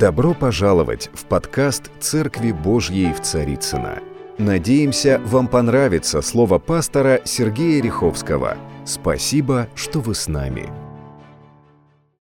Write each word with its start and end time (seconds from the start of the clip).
Добро 0.00 0.32
пожаловать 0.32 1.10
в 1.12 1.26
подкаст 1.26 1.90
«Церкви 2.00 2.52
Божьей 2.52 3.12
в 3.12 3.20
Царицына. 3.20 3.98
Надеемся, 4.38 5.20
вам 5.26 5.46
понравится 5.46 6.22
слово 6.22 6.58
пастора 6.58 7.20
Сергея 7.26 7.82
Риховского. 7.82 8.56
Спасибо, 8.86 9.68
что 9.74 10.00
вы 10.00 10.14
с 10.14 10.26
нами. 10.26 10.70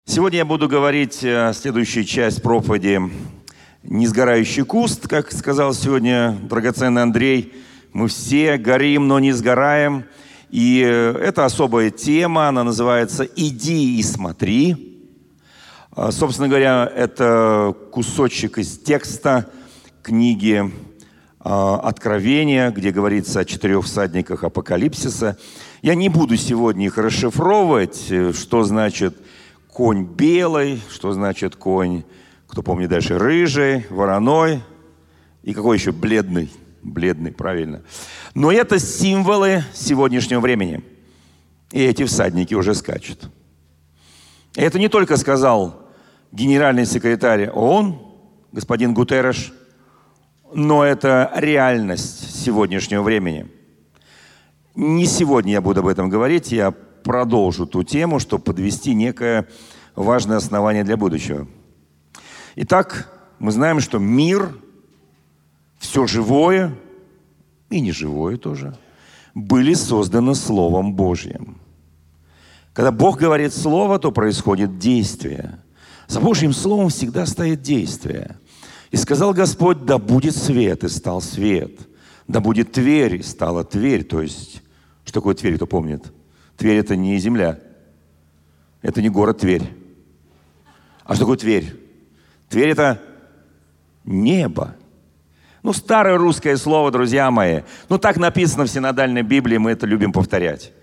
Сегодня 0.05 0.39
я 0.39 0.45
буду 0.45 0.67
говорить 0.67 1.23
э, 1.23 1.53
следующую 1.55 2.03
часть 2.03 2.41
проповеди 2.41 2.99
«Несгорающий 3.83 4.65
куст», 4.65 5.07
как 5.07 5.31
сказал 5.31 5.73
сегодня 5.73 6.37
драгоценный 6.49 7.03
Андрей. 7.03 7.53
Мы 7.93 8.09
все 8.09 8.57
горим, 8.57 9.07
но 9.07 9.19
не 9.19 9.31
сгораем. 9.31 10.03
И 10.49 10.83
э, 10.85 11.13
это 11.13 11.45
особая 11.45 11.91
тема, 11.91 12.49
она 12.49 12.65
называется 12.65 13.23
«Иди 13.23 13.97
и 13.97 14.03
смотри». 14.03 14.88
А, 16.01 16.13
собственно 16.13 16.47
говоря, 16.47 16.89
это 16.95 17.75
кусочек 17.91 18.57
из 18.57 18.77
текста 18.79 19.51
книги 20.01 20.71
а, 21.41 21.77
Откровения, 21.77 22.71
где 22.71 22.91
говорится 22.91 23.41
о 23.41 23.45
четырех 23.45 23.83
всадниках 23.83 24.45
Апокалипсиса. 24.45 25.37
Я 25.81 25.95
не 25.95 26.07
буду 26.07 26.37
сегодня 26.37 26.85
их 26.85 26.97
расшифровывать, 26.97 28.05
э, 28.11 28.31
что 28.31 28.63
значит 28.63 29.17
конь 29.67 30.05
белый, 30.05 30.81
что 30.89 31.11
значит 31.11 31.57
конь, 31.57 32.03
кто 32.47 32.63
помнит 32.63 32.87
дальше, 32.87 33.17
рыжий, 33.17 33.85
вороной 33.89 34.63
и 35.43 35.53
какой 35.53 35.75
еще 35.75 35.91
бледный, 35.91 36.49
бледный, 36.81 37.33
правильно. 37.33 37.81
Но 38.35 38.53
это 38.53 38.79
символы 38.79 39.65
сегодняшнего 39.73 40.39
времени. 40.39 40.81
И 41.73 41.83
эти 41.83 42.05
всадники 42.05 42.53
уже 42.53 42.73
скачут. 42.73 43.29
И 44.55 44.61
это 44.61 44.79
не 44.79 44.87
только 44.87 45.17
сказал 45.17 45.88
генеральный 46.31 46.85
секретарь 46.85 47.49
ООН, 47.49 47.99
господин 48.51 48.93
Гутерреш, 48.93 49.53
но 50.53 50.83
это 50.83 51.31
реальность 51.35 52.43
сегодняшнего 52.43 53.03
времени. 53.03 53.47
Не 54.75 55.05
сегодня 55.05 55.53
я 55.53 55.61
буду 55.61 55.81
об 55.81 55.87
этом 55.87 56.09
говорить, 56.09 56.51
я 56.51 56.71
продолжу 56.71 57.65
ту 57.65 57.83
тему, 57.83 58.19
чтобы 58.19 58.43
подвести 58.43 58.93
некое 58.93 59.47
важное 59.95 60.37
основание 60.37 60.83
для 60.83 60.97
будущего. 60.97 61.47
Итак, 62.55 63.11
мы 63.39 63.51
знаем, 63.51 63.79
что 63.79 63.99
мир, 63.99 64.55
все 65.79 66.07
живое 66.07 66.75
и 67.69 67.79
неживое 67.79 68.37
тоже, 68.37 68.77
были 69.33 69.73
созданы 69.73 70.35
Словом 70.35 70.93
Божьим. 70.93 71.57
Когда 72.73 72.91
Бог 72.91 73.19
говорит 73.19 73.53
Слово, 73.53 73.99
то 73.99 74.11
происходит 74.11 74.77
действие– 74.77 75.59
за 76.09 76.19
Божьим 76.19 76.53
Словом 76.53 76.89
всегда 76.89 77.27
стоит 77.27 77.61
действие. 77.61 78.35
И 78.89 78.97
сказал 78.97 79.31
Господь, 79.31 79.85
да 79.85 79.99
будет 79.99 80.35
свет, 80.35 80.83
и 80.83 80.89
стал 80.89 81.21
свет. 81.21 81.71
Да 82.27 82.39
будет 82.39 82.71
Тверь, 82.71 83.17
и 83.17 83.21
стала 83.21 83.63
Тверь. 83.63 84.03
То 84.03 84.23
есть, 84.23 84.63
что 85.05 85.13
такое 85.13 85.35
Тверь, 85.35 85.55
кто 85.55 85.67
помнит? 85.67 86.11
Тверь– 86.57 86.77
это 86.79 86.95
не 86.95 87.17
земля. 87.19 87.59
Это 88.81 89.03
не 89.03 89.09
город 89.09 89.37
Тверь. 89.37 89.71
А 91.03 91.13
что 91.13 91.25
такое 91.25 91.37
Тверь? 91.37 91.75
Тверь– 92.49 92.69
это 92.71 92.99
небо. 94.03 94.75
Ну, 95.61 95.73
старое 95.73 96.17
русское 96.17 96.57
слово, 96.57 96.89
друзья 96.89 97.29
мои. 97.29 97.61
Ну, 97.87 97.99
так 97.99 98.17
написано 98.17 98.65
в 98.65 98.71
синодальной 98.71 99.21
Библии, 99.21 99.57
мы 99.57 99.71
это 99.71 99.85
любим 99.85 100.11
повторять. 100.11 100.73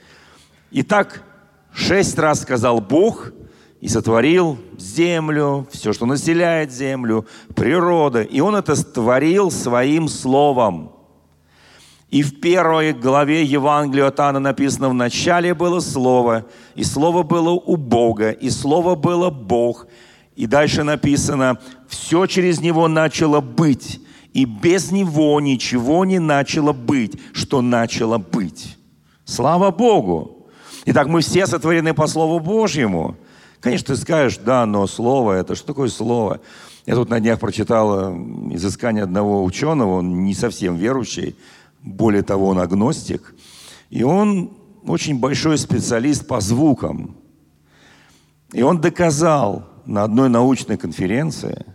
Итак, 0.70 1.24
шесть 1.72 2.16
раз 2.16 2.42
сказал 2.42 2.80
Бог– 2.80 3.32
и 3.80 3.88
сотворил 3.88 4.58
землю, 4.78 5.66
все, 5.70 5.92
что 5.92 6.06
населяет 6.06 6.72
землю, 6.72 7.26
природа. 7.54 8.22
И 8.22 8.40
Он 8.40 8.56
это 8.56 8.74
створил 8.74 9.50
своим 9.50 10.08
словом. 10.08 10.92
И 12.08 12.22
в 12.22 12.40
первой 12.40 12.92
главе 12.92 13.42
Евангелия 13.42 14.06
от 14.06 14.20
Анна 14.20 14.38
написано, 14.38 14.88
в 14.88 14.94
начале 14.94 15.54
было 15.54 15.80
Слово, 15.80 16.46
и 16.74 16.84
Слово 16.84 17.24
было 17.24 17.50
у 17.50 17.76
Бога, 17.76 18.30
и 18.30 18.48
Слово 18.48 18.94
было 18.94 19.28
Бог. 19.28 19.86
И 20.36 20.46
дальше 20.46 20.84
написано, 20.84 21.58
все 21.88 22.26
через 22.26 22.60
Него 22.60 22.88
начало 22.88 23.40
быть, 23.40 24.00
и 24.32 24.44
без 24.44 24.92
Него 24.92 25.40
ничего 25.40 26.04
не 26.04 26.20
начало 26.20 26.72
быть, 26.72 27.18
что 27.32 27.60
начало 27.60 28.18
быть. 28.18 28.78
Слава 29.24 29.72
Богу! 29.72 30.48
Итак, 30.84 31.08
мы 31.08 31.20
все 31.20 31.46
сотворены 31.46 31.92
по 31.92 32.06
Слову 32.06 32.38
Божьему– 32.38 33.16
Конечно, 33.60 33.94
ты 33.94 34.00
скажешь, 34.00 34.38
да, 34.38 34.66
но 34.66 34.86
слово 34.86 35.32
это, 35.32 35.54
что 35.54 35.68
такое 35.68 35.88
слово? 35.88 36.40
Я 36.84 36.94
тут 36.94 37.10
на 37.10 37.20
днях 37.20 37.40
прочитал 37.40 38.12
э, 38.12 38.16
изыскание 38.54 39.04
одного 39.04 39.42
ученого, 39.44 39.98
он 39.98 40.24
не 40.24 40.34
совсем 40.34 40.76
верующий, 40.76 41.36
более 41.82 42.22
того, 42.22 42.48
он 42.48 42.58
агностик. 42.58 43.34
И 43.90 44.02
он 44.02 44.52
очень 44.86 45.18
большой 45.18 45.58
специалист 45.58 46.26
по 46.26 46.40
звукам. 46.40 47.16
И 48.52 48.62
он 48.62 48.80
доказал 48.80 49.68
на 49.84 50.04
одной 50.04 50.28
научной 50.28 50.76
конференции, 50.76 51.66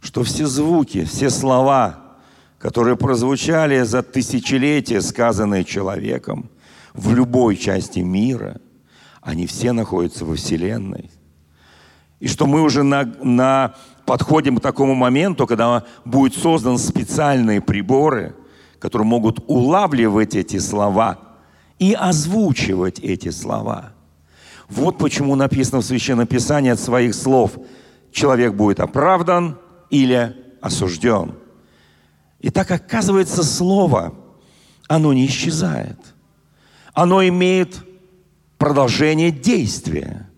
что 0.00 0.22
все 0.22 0.46
звуки, 0.46 1.04
все 1.04 1.30
слова, 1.30 1.98
которые 2.58 2.96
прозвучали 2.96 3.82
за 3.82 4.02
тысячелетия, 4.02 5.00
сказанные 5.00 5.64
человеком 5.64 6.50
в 6.94 7.14
любой 7.14 7.56
части 7.56 8.00
мира– 8.00 8.60
они 9.26 9.48
все 9.48 9.72
находятся 9.72 10.24
во 10.24 10.36
Вселенной. 10.36 11.10
И 12.20 12.28
что 12.28 12.46
мы 12.46 12.62
уже 12.62 12.84
на, 12.84 13.02
на, 13.22 13.74
подходим 14.06 14.56
к 14.56 14.62
такому 14.62 14.94
моменту, 14.94 15.48
когда 15.48 15.82
будут 16.04 16.36
созданы 16.36 16.78
специальные 16.78 17.60
приборы, 17.60 18.36
которые 18.78 19.08
могут 19.08 19.42
улавливать 19.48 20.36
эти 20.36 20.60
слова 20.60 21.18
и 21.80 21.92
озвучивать 21.92 23.00
эти 23.00 23.30
слова. 23.30 23.94
Вот 24.68 24.96
почему 24.96 25.34
написано 25.34 25.80
в 25.80 25.84
Священном 25.84 26.28
Писании 26.28 26.70
от 26.70 26.78
своих 26.78 27.12
слов 27.12 27.58
человек 28.12 28.54
будет 28.54 28.78
оправдан 28.78 29.58
или 29.90 30.36
осужден. 30.60 31.34
И 32.38 32.50
так 32.50 32.70
оказывается 32.70 33.42
слово, 33.42 34.14
оно 34.86 35.12
не 35.12 35.26
исчезает. 35.26 35.98
Оно 36.94 37.26
имеет 37.26 37.84
продолжение 38.58 39.30
действия. 39.30 40.28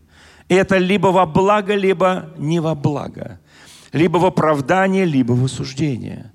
И 0.48 0.54
это 0.54 0.78
либо 0.78 1.08
во 1.08 1.26
благо, 1.26 1.74
либо 1.74 2.30
не 2.38 2.60
во 2.60 2.74
благо. 2.74 3.40
Либо 3.92 4.18
в 4.18 4.26
оправдание, 4.26 5.04
либо 5.04 5.32
в 5.32 5.44
осуждение. 5.44 6.32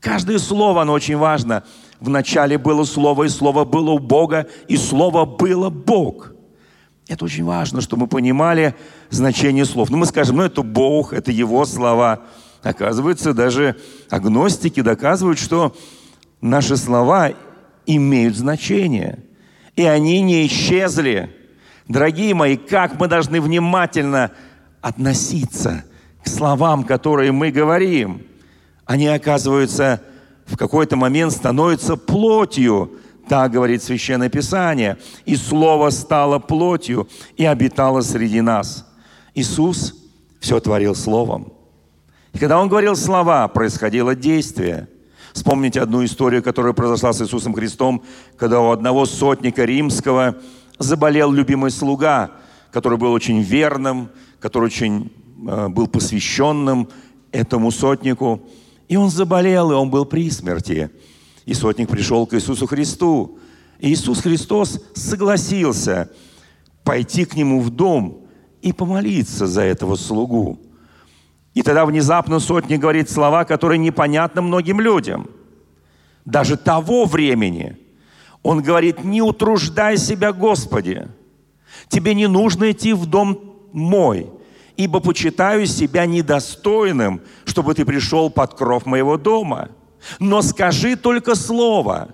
Каждое 0.00 0.38
слово, 0.38 0.82
оно 0.82 0.92
очень 0.92 1.16
важно. 1.16 1.64
В 2.00 2.08
начале 2.08 2.58
было 2.58 2.84
слово, 2.84 3.24
и 3.24 3.28
слово 3.28 3.64
было 3.64 3.90
у 3.90 3.98
Бога, 3.98 4.46
и 4.68 4.76
слово 4.76 5.24
было 5.24 5.70
Бог. 5.70 6.32
Это 7.08 7.24
очень 7.24 7.44
важно, 7.44 7.80
чтобы 7.80 8.02
мы 8.02 8.08
понимали 8.08 8.74
значение 9.10 9.64
слов. 9.64 9.90
Ну, 9.90 9.96
мы 9.96 10.06
скажем, 10.06 10.36
ну, 10.36 10.42
это 10.42 10.62
Бог, 10.62 11.12
это 11.12 11.30
Его 11.30 11.64
слова. 11.64 12.22
Оказывается, 12.62 13.32
даже 13.32 13.76
агностики 14.10 14.80
доказывают, 14.80 15.38
что 15.38 15.74
наши 16.40 16.76
слова 16.76 17.32
имеют 17.86 18.36
значение– 18.36 19.22
и 19.76 19.84
они 19.84 20.22
не 20.22 20.46
исчезли. 20.46 21.30
Дорогие 21.86 22.34
мои, 22.34 22.56
как 22.56 22.98
мы 22.98 23.06
должны 23.06 23.40
внимательно 23.40 24.32
относиться 24.80 25.84
к 26.24 26.28
словам, 26.28 26.82
которые 26.82 27.30
мы 27.30 27.50
говорим. 27.50 28.26
Они, 28.86 29.06
оказываются, 29.06 30.02
в 30.46 30.56
какой-то 30.56 30.96
момент 30.96 31.32
становятся 31.32 31.96
плотью, 31.96 32.92
так 33.28 33.52
говорит 33.52 33.82
Священное 33.82 34.28
Писание. 34.28 34.96
И 35.24 35.36
Слово 35.36 35.90
стало 35.90 36.38
плотью 36.38 37.08
и 37.36 37.44
обитало 37.44 38.00
среди 38.00 38.40
нас. 38.40 38.86
Иисус 39.34 39.94
все 40.40 40.58
творил 40.58 40.94
Словом. 40.94 41.52
И 42.32 42.38
когда 42.38 42.60
Он 42.60 42.68
говорил 42.68 42.96
слова, 42.96 43.46
происходило 43.48 44.14
действие– 44.14 44.88
Вспомните 45.36 45.82
одну 45.82 46.02
историю, 46.02 46.42
которая 46.42 46.72
произошла 46.72 47.12
с 47.12 47.20
Иисусом 47.20 47.52
Христом, 47.52 48.02
когда 48.38 48.62
у 48.62 48.70
одного 48.70 49.04
сотника 49.04 49.66
римского 49.66 50.36
заболел 50.78 51.30
любимый 51.30 51.70
слуга, 51.70 52.30
который 52.70 52.96
был 52.96 53.12
очень 53.12 53.42
верным, 53.42 54.08
который 54.40 54.64
очень 54.64 55.12
э, 55.46 55.68
был 55.68 55.88
посвященным 55.88 56.88
этому 57.32 57.70
сотнику. 57.70 58.48
И 58.88 58.96
он 58.96 59.10
заболел, 59.10 59.72
и 59.72 59.74
он 59.74 59.90
был 59.90 60.06
при 60.06 60.30
смерти. 60.30 60.90
И 61.44 61.52
сотник 61.52 61.90
пришел 61.90 62.26
к 62.26 62.32
Иисусу 62.32 62.66
Христу. 62.66 63.38
И 63.78 63.92
Иисус 63.92 64.22
Христос 64.22 64.80
согласился 64.94 66.08
пойти 66.82 67.26
к 67.26 67.36
нему 67.36 67.60
в 67.60 67.68
дом 67.68 68.22
и 68.62 68.72
помолиться 68.72 69.46
за 69.46 69.60
этого 69.60 69.96
слугу. 69.96 70.58
И 71.56 71.62
тогда 71.62 71.86
внезапно 71.86 72.38
сотник 72.38 72.80
говорит 72.80 73.08
слова, 73.08 73.46
которые 73.46 73.78
непонятны 73.78 74.42
многим 74.42 74.78
людям. 74.78 75.30
Даже 76.26 76.58
того 76.58 77.06
времени. 77.06 77.78
Он 78.42 78.62
говорит, 78.62 79.04
не 79.04 79.22
утруждай 79.22 79.96
себя, 79.96 80.34
Господи. 80.34 81.08
Тебе 81.88 82.12
не 82.12 82.26
нужно 82.26 82.72
идти 82.72 82.92
в 82.92 83.06
дом 83.06 83.54
мой. 83.72 84.30
ибо 84.76 85.00
почитаю 85.00 85.64
себя 85.64 86.04
недостойным, 86.04 87.22
чтобы 87.46 87.72
ты 87.72 87.86
пришел 87.86 88.28
под 88.28 88.52
кров 88.52 88.84
моего 88.84 89.16
дома. 89.16 89.70
Но 90.18 90.42
скажи 90.42 90.94
только 90.94 91.34
слово, 91.34 92.10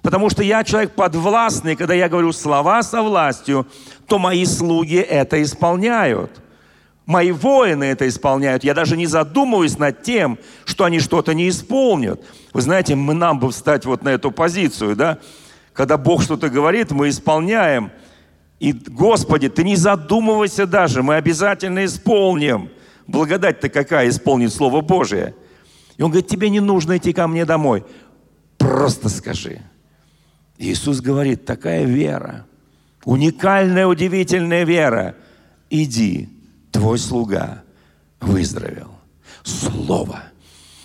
потому 0.00 0.30
что 0.30 0.42
я 0.42 0.64
человек 0.64 0.94
подвластный, 0.94 1.76
когда 1.76 1.92
я 1.92 2.08
говорю 2.08 2.32
слова 2.32 2.82
со 2.82 3.02
властью, 3.02 3.66
то 4.06 4.18
мои 4.18 4.46
слуги 4.46 4.96
это 4.96 5.42
исполняют. 5.42 6.30
Мои 7.06 7.32
воины 7.32 7.84
это 7.84 8.08
исполняют. 8.08 8.64
Я 8.64 8.72
даже 8.72 8.96
не 8.96 9.06
задумываюсь 9.06 9.78
над 9.78 10.02
тем, 10.02 10.38
что 10.64 10.84
они 10.84 11.00
что-то 11.00 11.34
не 11.34 11.50
исполнят. 11.50 12.24
Вы 12.54 12.62
знаете, 12.62 12.94
мы 12.94 13.12
нам 13.12 13.38
бы 13.38 13.50
встать 13.50 13.84
вот 13.84 14.02
на 14.02 14.08
эту 14.08 14.30
позицию, 14.30 14.96
да? 14.96 15.18
Когда 15.74 15.98
Бог 15.98 16.22
что-то 16.22 16.48
говорит, 16.48 16.92
мы 16.92 17.10
исполняем. 17.10 17.90
И, 18.58 18.72
Господи, 18.72 19.50
Ты 19.50 19.64
не 19.64 19.76
задумывайся 19.76 20.66
даже, 20.66 21.02
мы 21.02 21.16
обязательно 21.16 21.84
исполним. 21.84 22.70
Благодать-то 23.06 23.68
какая 23.68 24.08
исполнит 24.08 24.52
Слово 24.52 24.80
Божие. 24.80 25.34
И 25.98 26.02
Он 26.02 26.10
говорит, 26.10 26.30
тебе 26.30 26.48
не 26.48 26.60
нужно 26.60 26.96
идти 26.96 27.12
ко 27.12 27.26
мне 27.28 27.44
домой. 27.44 27.84
Просто 28.56 29.10
скажи. 29.10 29.60
Иисус 30.56 31.00
говорит, 31.00 31.44
такая 31.44 31.84
вера, 31.84 32.46
уникальная, 33.04 33.86
удивительная 33.86 34.64
вера. 34.64 35.16
Иди, 35.68 36.33
твой 36.74 36.98
слуга 36.98 37.62
выздоровел. 38.20 38.90
Слово. 39.44 40.24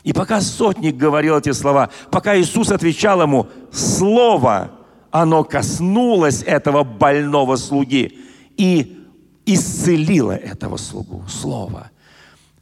И 0.04 0.14
пока 0.14 0.40
сотник 0.40 0.96
говорил 0.96 1.38
эти 1.38 1.52
слова, 1.52 1.90
пока 2.12 2.40
Иисус 2.40 2.72
отвечал 2.72 3.22
ему, 3.22 3.48
Слово, 3.72 4.72
оно 5.12 5.44
коснулось 5.44 6.44
этого 6.44 6.84
больного 6.84 7.56
слуги 7.58 8.20
и 8.56 9.04
исцелило 9.46 10.32
этого 10.32 10.78
слугу. 10.78 11.24
Слово. 11.28 11.90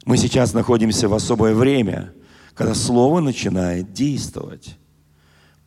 Мы 0.04 0.16
сейчас 0.16 0.54
находимся 0.54 1.08
в 1.08 1.14
особое 1.14 1.54
время, 1.54 2.12
когда 2.54 2.74
Слово 2.74 3.20
начинает 3.20 3.92
действовать. 3.92 4.76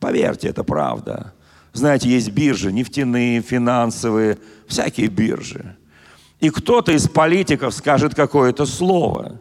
Поверьте, 0.00 0.48
это 0.48 0.64
правда. 0.64 1.32
Знаете, 1.72 2.08
есть 2.08 2.30
биржи, 2.30 2.72
нефтяные, 2.72 3.40
финансовые, 3.40 4.38
всякие 4.66 5.06
биржи. 5.06 5.76
И 6.42 6.50
кто-то 6.50 6.90
из 6.90 7.08
политиков 7.08 7.72
скажет 7.72 8.16
какое-то 8.16 8.66
слово. 8.66 9.40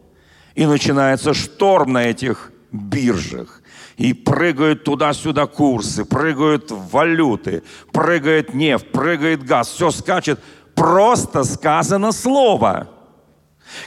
И 0.54 0.68
начинается 0.68 1.34
шторм 1.34 1.94
на 1.94 2.04
этих 2.04 2.52
биржах. 2.72 3.64
И 3.98 4.14
прыгают 4.14 4.84
туда-сюда 4.84 5.48
курсы, 5.48 6.06
прыгают 6.06 6.70
валюты, 6.70 7.64
прыгает 7.92 8.54
нефть, 8.54 8.92
прыгает 8.92 9.44
газ, 9.44 9.70
все 9.70 9.90
скачет. 9.90 10.40
Просто 10.76 11.44
сказано 11.44 12.12
слово. 12.12 12.88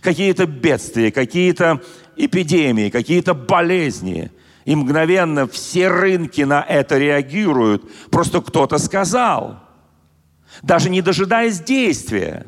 Какие-то 0.00 0.46
бедствия, 0.46 1.12
какие-то 1.12 1.81
эпидемии, 2.17 2.90
какие-то 2.90 3.32
болезни. 3.34 4.32
И 4.64 4.75
мгновенно 4.75 5.46
все 5.46 5.87
рынки 5.87 6.40
на 6.40 6.62
это 6.62 6.99
реагируют. 6.99 7.88
Просто 8.10 8.40
кто-то 8.40 8.78
сказал. 8.78 9.60
Даже 10.62 10.90
не 10.90 11.00
дожидаясь 11.00 11.60
действия 11.60 12.46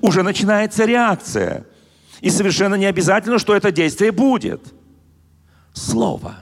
уже 0.00 0.22
начинается 0.22 0.84
реакция. 0.84 1.66
И 2.20 2.30
совершенно 2.30 2.74
не 2.74 2.86
обязательно, 2.86 3.38
что 3.38 3.54
это 3.54 3.70
действие 3.70 4.12
будет. 4.12 4.74
Слово, 5.72 6.36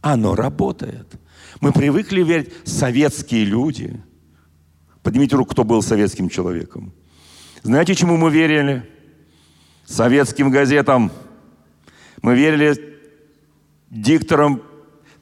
оно 0.00 0.34
работает. 0.34 1.06
Мы 1.60 1.72
привыкли 1.72 2.22
верить 2.22 2.52
советские 2.64 3.44
люди. 3.44 4.02
Поднимите 5.02 5.36
руку, 5.36 5.52
кто 5.52 5.64
был 5.64 5.82
советским 5.82 6.28
человеком. 6.28 6.92
Знаете, 7.62 7.94
чему 7.94 8.16
мы 8.16 8.30
верили? 8.30 8.88
Советским 9.86 10.50
газетам. 10.50 11.10
Мы 12.20 12.34
верили 12.34 12.98
дикторам 13.90 14.62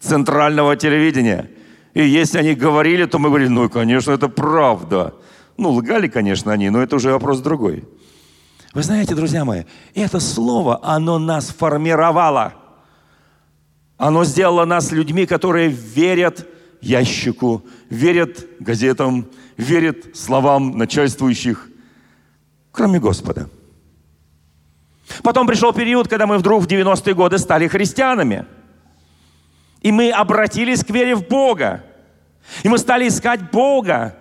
центрального 0.00 0.76
телевидения. 0.76 1.50
И 1.94 2.04
если 2.04 2.38
они 2.38 2.54
говорили, 2.54 3.04
то 3.04 3.18
мы 3.18 3.28
говорили, 3.28 3.48
ну, 3.48 3.68
конечно, 3.68 4.12
это 4.12 4.28
правда. 4.28 5.14
Ну, 5.56 5.70
лгали, 5.70 6.08
конечно, 6.08 6.52
они, 6.52 6.70
но 6.70 6.82
это 6.82 6.96
уже 6.96 7.12
вопрос 7.12 7.40
другой. 7.40 7.84
Вы 8.74 8.82
знаете, 8.82 9.14
друзья 9.14 9.44
мои, 9.44 9.64
это 9.94 10.18
слово, 10.18 10.80
оно 10.82 11.18
нас 11.18 11.48
формировало. 11.48 12.54
Оно 13.98 14.24
сделало 14.24 14.64
нас 14.64 14.90
людьми, 14.92 15.26
которые 15.26 15.68
верят 15.68 16.46
ящику, 16.80 17.64
верят 17.90 18.46
газетам, 18.58 19.28
верят 19.56 20.16
словам 20.16 20.76
начальствующих, 20.76 21.68
кроме 22.72 22.98
Господа. 22.98 23.48
Потом 25.22 25.46
пришел 25.46 25.72
период, 25.72 26.08
когда 26.08 26.26
мы 26.26 26.38
вдруг 26.38 26.64
в 26.64 26.66
90-е 26.66 27.14
годы 27.14 27.38
стали 27.38 27.68
христианами. 27.68 28.46
И 29.82 29.92
мы 29.92 30.10
обратились 30.10 30.84
к 30.84 30.90
вере 30.90 31.14
в 31.14 31.28
Бога. 31.28 31.84
И 32.62 32.68
мы 32.68 32.78
стали 32.78 33.06
искать 33.06 33.50
Бога. 33.50 34.16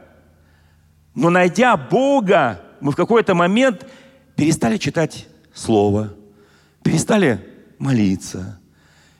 Но 1.13 1.29
найдя 1.29 1.75
Бога, 1.77 2.61
мы 2.79 2.91
в 2.91 2.95
какой-то 2.95 3.35
момент 3.35 3.85
перестали 4.35 4.77
читать 4.77 5.27
Слово, 5.53 6.13
перестали 6.83 7.45
молиться, 7.77 8.59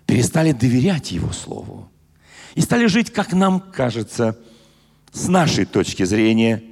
перестали 0.05 0.51
доверять 0.53 1.11
Его 1.11 1.31
Слову. 1.31 1.91
И 2.55 2.61
стали 2.61 2.85
жить, 2.87 3.11
как 3.11 3.33
нам 3.33 3.59
кажется, 3.59 4.37
с 5.11 5.27
нашей 5.27 5.65
точки 5.65 6.03
зрения, 6.03 6.63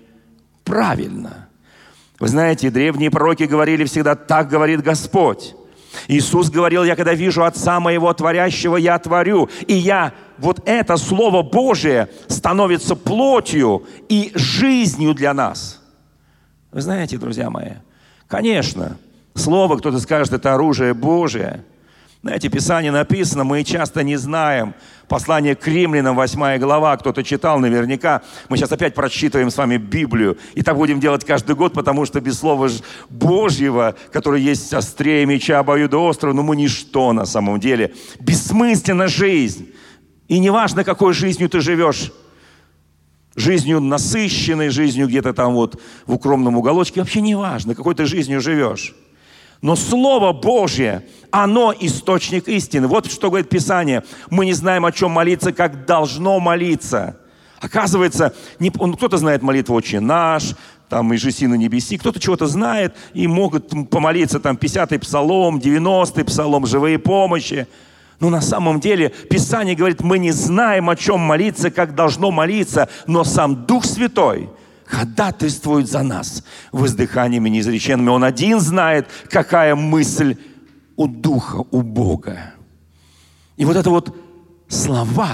правильно. 0.63 1.49
Вы 2.19 2.27
знаете, 2.27 2.69
древние 2.69 3.11
пророки 3.11 3.43
говорили 3.43 3.85
всегда, 3.85 4.15
так 4.15 4.49
говорит 4.49 4.81
Господь. 4.81 5.55
Иисус 6.07 6.49
говорил, 6.49 6.83
я 6.83 6.95
когда 6.95 7.13
вижу 7.13 7.43
Отца 7.43 7.79
моего 7.79 8.13
творящего, 8.13 8.77
я 8.77 8.99
творю. 8.99 9.49
И 9.67 9.73
я, 9.73 10.13
вот 10.39 10.61
это 10.65 10.97
Слово 10.97 11.43
Божие 11.43 12.09
становится 12.27 12.95
плотью 12.95 13.85
и 14.07 14.31
жизнью 14.35 15.13
для 15.13 15.33
нас. 15.33 15.81
Вы 16.71 16.81
знаете, 16.81 17.17
друзья 17.17 17.49
мои, 17.49 17.73
конечно, 18.27 18.97
Слово, 19.35 19.77
кто-то 19.77 19.99
скажет, 19.99 20.33
это 20.33 20.53
оружие 20.53 20.93
Божие– 20.93 21.63
знаете, 22.21 22.49
Писание 22.49 22.91
написано, 22.91 23.45
мы 23.45 23.63
часто 23.63 24.03
не 24.03 24.17
знаем. 24.17 24.75
Послание 25.07 25.55
к 25.55 25.65
римлянам, 25.65 26.17
8 26.17 26.59
глава, 26.59 26.97
кто-то 26.97 27.23
читал 27.23 27.59
наверняка. 27.59 28.21
Мы 28.49 28.57
сейчас 28.57 28.73
опять 28.73 28.93
прочитываем 28.93 29.49
с 29.49 29.55
вами 29.55 29.77
Библию. 29.77 30.37
И 30.53 30.61
так 30.61 30.75
будем 30.75 30.99
делать 30.99 31.23
каждый 31.23 31.55
год, 31.55 31.71
потому 31.71 32.05
что 32.05 32.19
без 32.19 32.37
Слова 32.37 32.69
Божьего, 33.09 33.95
которое 34.11 34.41
есть 34.41 34.73
острее 34.73 35.25
меча 35.25 35.59
обоюдоострого, 35.59 36.33
ну 36.33 36.43
мы 36.43 36.57
ничто 36.57 37.13
на 37.13 37.25
самом 37.25 37.57
деле. 37.57 37.93
Бессмысленна 38.19 39.07
жизнь. 39.07 39.69
И 40.29 40.39
неважно, 40.39 40.85
какой 40.85 41.13
жизнью 41.13 41.49
ты 41.49 41.59
живешь, 41.59 42.13
жизнью 43.35 43.81
насыщенной, 43.81 44.69
жизнью 44.69 45.07
где-то 45.07 45.33
там 45.33 45.55
вот 45.55 45.81
в 46.05 46.13
укромном 46.13 46.55
уголочке, 46.55 47.01
вообще 47.01 47.19
не 47.19 47.35
важно, 47.35 47.75
какой 47.75 47.95
ты 47.95 48.05
жизнью 48.05 48.39
живешь. 48.39 48.95
Но 49.61 49.75
Слово 49.75 50.31
Божье, 50.31 51.03
оно 51.31 51.73
источник 51.77 52.47
истины. 52.47 52.87
Вот 52.87 53.11
что 53.11 53.29
говорит 53.29 53.49
Писание. 53.49 54.03
Мы 54.29 54.45
не 54.45 54.53
знаем, 54.53 54.85
о 54.85 54.91
чем 54.91 55.11
молиться, 55.11 55.51
как 55.51 55.85
должно 55.85 56.39
молиться. 56.39 57.17
Оказывается, 57.59 58.33
не, 58.59 58.71
он, 58.77 58.93
кто-то 58.93 59.17
знает 59.17 59.41
молитву 59.41 59.75
«Отче 59.75 59.99
наш», 59.99 60.55
там 60.87 61.13
«И 61.13 61.17
жеси 61.17 61.45
на 61.47 61.55
небеси», 61.55 61.97
кто-то 61.97 62.19
чего-то 62.19 62.47
знает 62.47 62.95
и 63.13 63.27
могут 63.27 63.89
помолиться 63.89 64.39
там 64.39 64.55
50-й 64.55 64.99
псалом, 64.99 65.57
90-й 65.57 66.23
псалом, 66.23 66.65
живые 66.65 66.99
помощи. 66.99 67.67
Но 68.19 68.29
на 68.29 68.41
самом 68.41 68.79
деле 68.79 69.09
Писание 69.09 69.75
говорит, 69.75 70.01
мы 70.01 70.19
не 70.19 70.31
знаем, 70.31 70.89
о 70.89 70.95
чем 70.95 71.19
молиться, 71.21 71.71
как 71.71 71.95
должно 71.95 72.31
молиться, 72.31 72.89
но 73.07 73.23
сам 73.23 73.65
Дух 73.65 73.85
Святой– 73.85 74.49
ходатайствует 74.89 75.87
за 75.87 76.01
нас 76.01 76.43
воздыханиями 76.71 77.47
неизреченными. 77.49 78.09
Он 78.09 78.23
один 78.23 78.59
знает, 78.59 79.07
какая 79.29 79.75
мысль 79.75 80.35
у 80.95 81.07
Духа, 81.07 81.63
у 81.69 81.81
Бога. 81.83 82.53
И 83.55 83.65
вот 83.65 83.75
это 83.75 83.89
вот 83.91 84.15
слова, 84.67 85.29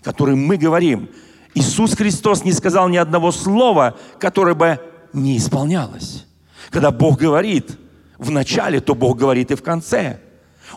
которые 0.00 0.36
мы 0.36 0.56
говорим, 0.56 1.10
Иисус 1.54 1.94
Христос 1.94 2.44
не 2.44 2.52
сказал 2.52 2.88
ни 2.88 2.96
одного 2.96 3.30
слова, 3.30 3.96
которое 4.18 4.54
бы 4.54 4.80
не 5.12 5.36
исполнялось. 5.36 6.26
Когда 6.70 6.90
Бог 6.90 7.18
говорит 7.18 7.78
в 8.18 8.30
начале, 8.30 8.80
то 8.80 8.94
Бог 8.94 9.18
говорит 9.18 9.50
и 9.50 9.54
в 9.54 9.62
конце. 9.62 10.18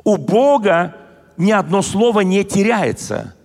У 0.04 0.18
Бога 0.18 0.96
ни 1.38 1.52
одно 1.52 1.82
слово 1.82 2.22
не 2.22 2.44
теряется, 2.44 3.36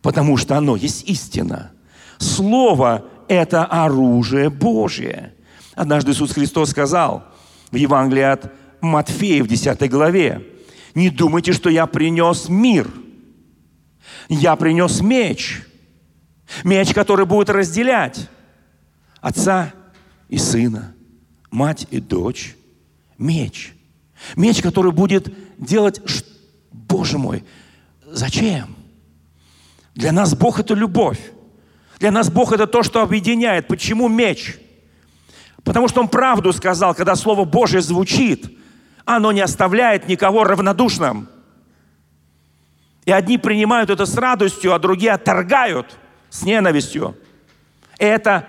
потому 0.00 0.36
что 0.36 0.56
оно 0.56 0.76
есть 0.76 1.08
истина. 1.08 1.72
Слово 2.18 3.04
это 3.28 3.64
оружие 3.64 4.50
Божье. 4.50 5.34
Однажды 5.74 6.12
Иисус 6.12 6.32
Христос 6.32 6.70
сказал 6.70 7.24
в 7.70 7.76
Евангелии 7.76 8.22
от 8.22 8.52
Матфея 8.80 9.42
в 9.42 9.48
10 9.48 9.90
главе, 9.90 10.46
«Не 10.94 11.08
думайте, 11.08 11.52
что 11.52 11.70
я 11.70 11.86
принес 11.86 12.48
мир. 12.48 12.90
Я 14.28 14.56
принес 14.56 15.00
меч. 15.00 15.62
Меч, 16.64 16.92
который 16.92 17.24
будет 17.24 17.48
разделять 17.48 18.28
отца 19.20 19.72
и 20.28 20.36
сына, 20.36 20.94
мать 21.50 21.86
и 21.90 22.00
дочь, 22.00 22.56
меч. 23.16 23.74
Меч, 24.36 24.60
который 24.60 24.92
будет 24.92 25.32
делать, 25.58 26.02
Боже 26.92 27.16
мой, 27.16 27.42
зачем? 28.04 28.76
Для 29.94 30.12
нас 30.12 30.34
Бог– 30.34 30.58
это 30.60 30.74
любовь. 30.74 31.18
Для 31.98 32.10
нас 32.10 32.30
Бог– 32.30 32.52
это 32.54 32.66
то, 32.66 32.82
что 32.82 33.00
объединяет. 33.00 33.66
Почему 33.66 34.08
меч? 34.08 34.58
Потому 35.64 35.88
что 35.88 36.02
Он 36.02 36.08
правду 36.08 36.52
сказал, 36.52 36.94
когда 36.94 37.16
Слово 37.16 37.46
Божье 37.46 37.80
звучит, 37.80 38.58
оно 39.06 39.32
не 39.32 39.40
оставляет 39.40 40.06
никого 40.06 40.44
равнодушным. 40.44 41.30
И 43.06 43.10
одни 43.10 43.38
принимают 43.38 43.88
это 43.88 44.04
с 44.04 44.14
радостью, 44.14 44.74
а 44.74 44.78
другие 44.78 45.12
отторгают 45.12 45.98
с 46.28 46.42
ненавистью. 46.42 47.16
И 47.98 48.04
это 48.04 48.46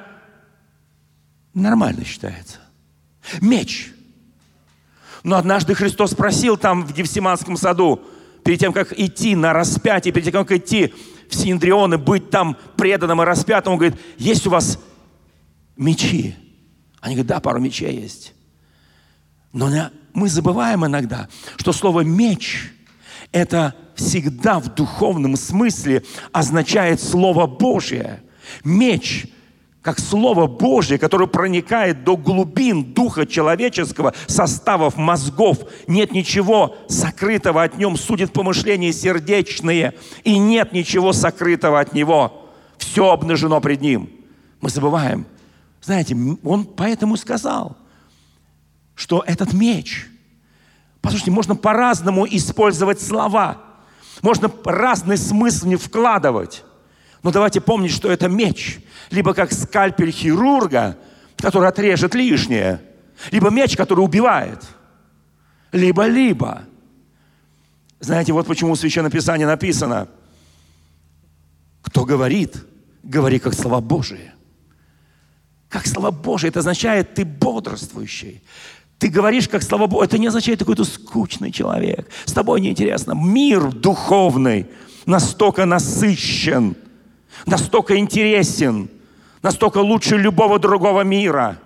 нормально 1.54 2.04
считается. 2.04 2.60
Меч. 3.40 3.94
Но 5.24 5.38
однажды 5.38 5.76
Христос 5.76 6.12
спросил 6.12 6.58
там 6.58 6.86
в 6.86 6.94
Гефсиманском 6.94 7.56
саду, 7.56 8.06
перед 8.44 8.60
тем, 8.60 8.74
как 8.74 8.98
идти 8.98 9.36
на 9.36 9.54
распятие, 9.54 10.14
перед 10.14 10.32
тем, 10.32 10.46
как 10.46 10.52
идти 10.52 10.94
в 11.30 11.36
Синдрион 11.36 11.94
и 11.96 11.98
быть 11.98 12.30
там 12.30 12.58
преданным 12.76 13.22
и 13.22 13.26
распятым, 13.26 13.74
он 13.74 13.80
говорит, 13.80 14.00
есть 14.18 14.46
у 14.48 14.50
вас 14.50 14.80
мечи? 15.76 16.36
Они 17.00 17.16
говорят, 17.16 17.28
да, 17.28 17.40
пару 17.40 17.60
мечей 17.60 18.00
есть. 18.00 18.34
Но 19.52 19.70
мы 20.14 20.30
забываем 20.30 20.86
иногда, 20.86 21.28
что 21.58 21.74
слово 21.74 22.02
«меч»– 22.02 22.72
это 23.32 23.76
всегда 23.96 24.60
в 24.60 24.74
духовном 24.74 25.36
смысле 25.36 26.04
означает 26.32 27.02
Слово 27.02 27.46
Божье. 27.46 28.24
Меч 28.64 29.28
как 29.84 30.00
Слово 30.00 30.48
Божье, 30.48 30.98
которое 30.98 31.28
проникает 31.28 32.06
до 32.06 32.16
глубин 32.16 32.94
духа 32.94 33.28
человеческого, 33.28 34.16
составов 34.28 34.96
мозгов. 34.96 35.60
Нет 35.88 36.14
ничего 36.14 36.78
сокрытого 36.88 37.62
от 37.62 37.78
нем, 37.78 37.98
судит 37.98 38.32
помышления 38.32 38.94
сердечные, 38.94 39.94
и 40.24 40.40
нет 40.40 40.72
ничего 40.72 41.12
сокрытого 41.12 41.82
от 41.82 41.94
него. 41.94 42.50
Все 42.78 43.12
обнажено 43.12 43.60
пред 43.60 43.82
ним. 43.82 44.10
Мы 44.62 44.70
забываем. 44.70 45.26
Знаете, 45.82 46.16
он 46.46 46.64
поэтому 46.64 47.18
сказал, 47.18 47.76
что 48.96 49.22
этот 49.28 49.52
меч, 49.52 50.08
послушайте, 51.02 51.32
можно 51.32 51.58
по-разному 51.58 52.26
использовать 52.26 53.02
слова, 53.02 53.58
можно 54.22 54.50
разный 54.64 55.18
смысл 55.18 55.68
не 55.68 55.76
вкладывать. 55.76 56.64
Но 57.24 57.32
давайте 57.32 57.62
помнить, 57.62 57.92
что 57.92 58.12
это 58.12 58.28
меч. 58.28 58.80
Либо 59.10 59.34
как 59.34 59.54
скальпель 59.54 60.12
хирурга, 60.12 60.98
который 61.38 61.70
отрежет 61.70 62.14
лишнее. 62.14 62.82
Либо 63.32 63.50
меч, 63.50 63.78
который 63.78 64.02
убивает. 64.02 64.62
Либо-либо. 65.72 66.64
Знаете, 68.02 68.34
вот 68.34 68.46
почему 68.46 68.74
в 68.74 68.78
Священном 68.80 69.12
Писании 69.12 69.46
написано, 69.46 70.10
кто 71.82 72.04
говорит, 72.04 72.58
говори 73.02 73.40
как 73.40 73.54
слова 73.54 73.80
Божие. 73.80 74.34
Как 75.70 75.88
слова 75.88 76.12
Божие, 76.12 76.50
это 76.50 76.60
означает, 76.60 77.16
ты 77.16 77.24
бодрствующий. 77.24 78.44
Ты 79.00 79.08
говоришь 79.08 79.48
как 79.48 79.64
слова 79.64 79.88
Божие. 79.88 80.08
Это 80.08 80.18
не 80.18 80.28
означает, 80.28 80.60
ты 80.60 80.66
какой-то 80.66 80.84
скучный 80.84 81.52
человек. 81.52 82.10
С 82.26 82.34
тобой 82.34 82.60
неинтересно. 82.60 83.14
Мир 83.14 83.72
духовный 83.72 84.68
настолько 85.06 85.64
насыщен– 85.66 86.76
настолько 87.46 87.98
интересен, 87.98 88.90
настолько 89.42 89.80
лучше 89.80 90.18
любого 90.18 90.60
другого 90.60 91.02
мира. 91.02 91.60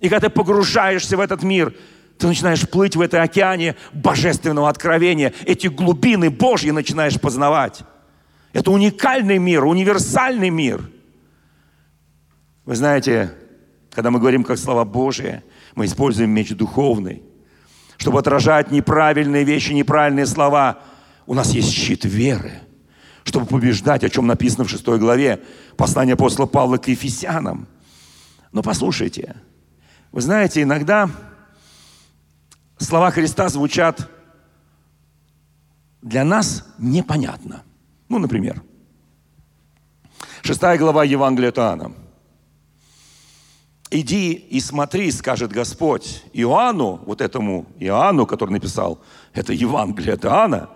И 0.00 0.08
когда 0.08 0.28
ты 0.28 0.30
погружаешься 0.30 1.16
в 1.16 1.20
этот 1.20 1.42
мир, 1.42 1.74
ты 2.18 2.26
начинаешь 2.26 2.68
плыть 2.68 2.96
в 2.96 3.00
этой 3.00 3.20
океане 3.20 3.76
божественного 3.92 4.68
откровения. 4.68 5.32
Эти 5.46 5.68
глубины 5.68 6.30
Божьи 6.30 6.70
начинаешь 6.70 7.20
познавать. 7.20 7.82
Это 8.52 8.70
уникальный 8.70 9.38
мир, 9.38 9.64
универсальный 9.64 10.50
мир. 10.50 10.82
Вы 12.64 12.74
знаете, 12.76 13.32
когда 13.90 14.10
мы 14.10 14.18
говорим 14.18 14.44
как 14.44 14.58
слова 14.58 14.84
Божие, 14.84 15.42
мы 15.74 15.86
используем 15.86 16.30
меч 16.30 16.50
духовный, 16.50 17.22
чтобы 17.96 18.18
отражать 18.18 18.70
неправильные 18.70 19.44
вещи, 19.44 19.72
неправильные 19.72 20.26
слова. 20.26 20.78
У 21.26 21.34
нас 21.34 21.52
есть 21.52 21.72
щит 21.72 22.04
веры– 22.04 22.52
чтобы 23.24 23.46
побеждать, 23.46 24.04
о 24.04 24.10
чем 24.10 24.26
написано 24.26 24.64
в 24.64 24.70
6 24.70 24.84
главе 24.86 25.42
послания 25.76 26.14
апостола 26.14 26.46
Павла 26.46 26.78
к 26.78 26.88
Ефесянам. 26.88 27.68
Но 28.52 28.62
послушайте, 28.62 29.36
вы 30.12 30.20
знаете, 30.20 30.62
иногда 30.62 31.10
слова 32.78 33.10
Христа 33.10 33.48
звучат 33.48 34.08
для 36.02 36.24
нас 36.24 36.64
непонятно. 36.78 37.62
Ну, 38.08 38.18
например, 38.18 38.62
6 40.42 40.60
глава 40.78 41.04
Евангелия 41.04 41.52
Иоанна. 41.52 41.92
«Иди 43.92 44.32
и 44.32 44.60
смотри, 44.60 45.10
скажет 45.10 45.50
Господь 45.50 46.22
Иоанну, 46.32 47.00
вот 47.06 47.20
этому 47.20 47.66
Иоанну, 47.80 48.24
который 48.24 48.52
написал 48.52 49.00
это 49.32 49.52
Евангелие 49.52 50.14
от 50.14 50.24
Иоанна, 50.24 50.70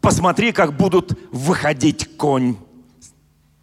Посмотри, 0.00 0.52
как 0.52 0.76
будут 0.76 1.18
выходить 1.32 2.16
конь 2.16 2.56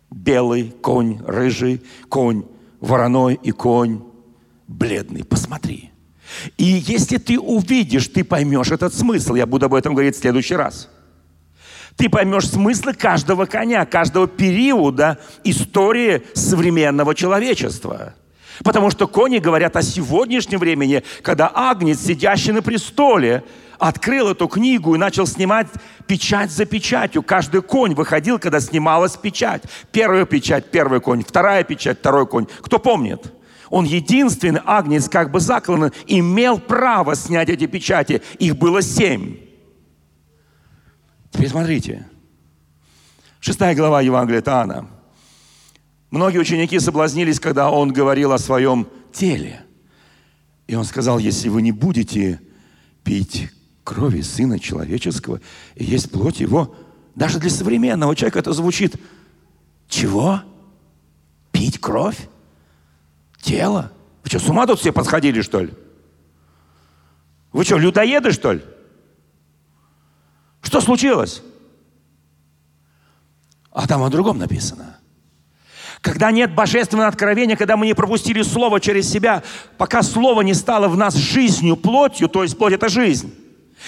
белый, 0.10 0.72
конь 0.82 1.20
рыжий, 1.26 1.82
конь 2.10 2.44
вороной 2.80 3.40
и 3.42 3.52
конь 3.52 4.02
бледный. 4.68 5.24
Посмотри. 5.24 5.92
И 6.58 6.66
если 6.66 7.18
ты 7.18 7.40
увидишь, 7.40 8.08
ты 8.10 8.24
поймешь 8.24 8.72
этот 8.72 8.94
смысл. 8.94 9.36
Я 9.36 9.46
буду 9.46 9.66
об 9.66 9.74
этом 9.74 9.94
говорить 9.94 10.16
в 10.16 10.20
следующий 10.20 10.56
раз. 10.56 10.90
Ты 11.96 12.10
поймешь 12.10 12.50
смысл 12.50 12.90
каждого 12.96 13.46
коня, 13.46 13.86
каждого 13.86 14.28
периода 14.28 15.20
истории 15.44 16.24
современного 16.34 17.16
человечества. 17.16 18.14
Потому 18.64 18.90
что 18.92 19.08
кони 19.08 19.40
говорят 19.40 19.76
о 19.76 19.82
сегодняшнем 19.82 20.60
времени, 20.60 21.04
когда 21.22 21.52
Агнец, 21.54 22.00
сидящий 22.00 22.52
на 22.52 22.62
престоле, 22.62 23.44
открыл 23.78 24.30
эту 24.30 24.48
книгу 24.48 24.96
и 24.96 24.98
начал 24.98 25.28
снимать 25.28 25.68
печать 26.08 26.52
за 26.52 26.66
печатью. 26.66 27.24
Каждый 27.24 27.62
конь 27.62 27.94
выходил, 27.94 28.40
когда 28.40 28.60
снималась 28.60 29.16
печать. 29.16 29.64
Первая 29.92 30.26
печать, 30.26 30.72
первый 30.72 31.00
конь, 31.00 31.24
вторая 31.24 31.64
печать, 31.64 32.00
второй 32.00 32.28
конь. 32.28 32.48
Кто 32.62 32.80
помнит? 32.80 33.34
Он 33.70 33.86
единственный 33.86 34.62
агнец, 34.66 35.10
как 35.10 35.32
бы 35.32 35.40
закланный, 35.40 35.92
имел 36.08 36.58
право 36.58 37.16
снять 37.16 37.50
эти 37.50 37.68
печати. 37.68 38.22
Их 38.40 38.58
было 38.58 38.82
семь. 38.82 39.38
Теперь 41.32 41.50
смотрите. 41.50 42.08
Шестая 43.40 43.76
глава 43.76 44.02
Евангелия 44.02 44.42
Таана. 44.42 44.88
Многие 46.10 46.38
ученики 46.38 46.80
соблазнились, 46.80 47.40
когда 47.40 47.70
он 47.70 47.92
говорил 47.92 48.32
о 48.32 48.38
своем 48.38 48.88
теле. 49.12 49.64
И 50.68 50.76
он 50.76 50.86
сказал, 50.86 51.20
если 51.20 51.50
вы 51.50 51.62
не 51.62 51.72
будете 51.72 52.42
пить 53.04 53.50
крови 53.84 54.22
Сына 54.22 54.60
Человеческого 54.60 55.40
и 55.76 55.86
есть 55.86 56.12
плоть 56.12 56.42
Его. 56.42 56.76
Даже 57.16 57.40
для 57.40 57.50
современного 57.50 58.16
человека 58.16 58.40
это 58.40 58.52
звучит 58.52 58.96
чего? 59.88 60.42
Пить 61.52 61.80
кровь? 61.80 62.28
Тело? 63.42 63.92
Вы 64.24 64.30
что, 64.30 64.40
с 64.40 64.50
ума 64.50 64.68
тут 64.68 64.80
все 64.80 64.92
подходили, 64.92 65.42
что 65.42 65.62
ли? 65.62 65.74
Вы 67.54 67.64
что, 67.64 67.78
людоеды, 67.78 68.32
что 68.34 68.54
ли? 68.54 68.62
Что 70.62 70.82
случилось? 70.82 71.42
А 73.72 73.88
там 73.88 74.04
о 74.04 74.10
другом 74.10 74.38
написано. 74.38 74.97
Когда 76.02 76.32
нет 76.32 76.54
божественного 76.54 77.08
откровения, 77.08 77.56
когда 77.56 77.76
мы 77.76 77.86
не 77.86 77.94
пропустили 77.94 78.42
Слово 78.42 78.80
через 78.80 79.10
себя, 79.10 79.44
пока 79.78 80.04
Слово 80.04 80.42
не 80.42 80.54
стало 80.54 80.88
в 80.88 80.98
нас 80.98 81.16
жизнью, 81.16 81.76
плотью, 81.76 82.30
то 82.30 82.44
есть 82.44 82.58
плоть– 82.58 82.74
это 82.74 82.90
жизнь, 82.90 83.34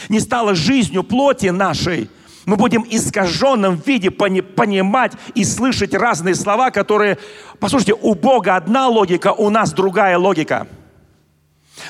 не 0.10 0.20
стало 0.20 0.56
жизнью 0.56 1.04
плоти 1.04 1.48
нашей, 1.48 2.10
мы 2.46 2.56
будем 2.56 2.84
в 2.84 2.88
искаженном 2.90 3.82
виде 3.86 4.10
понимать 4.10 5.14
и 5.36 5.44
слышать 5.44 5.94
разные 5.94 6.34
слова, 6.34 6.72
которые, 6.72 7.20
послушайте, 7.60 7.94
у 7.94 8.16
Бога 8.16 8.56
одна 8.56 8.88
логика, 8.88 9.34
у 9.34 9.52
нас 9.52 9.72
другая 9.72 10.18
логика. 10.18 10.68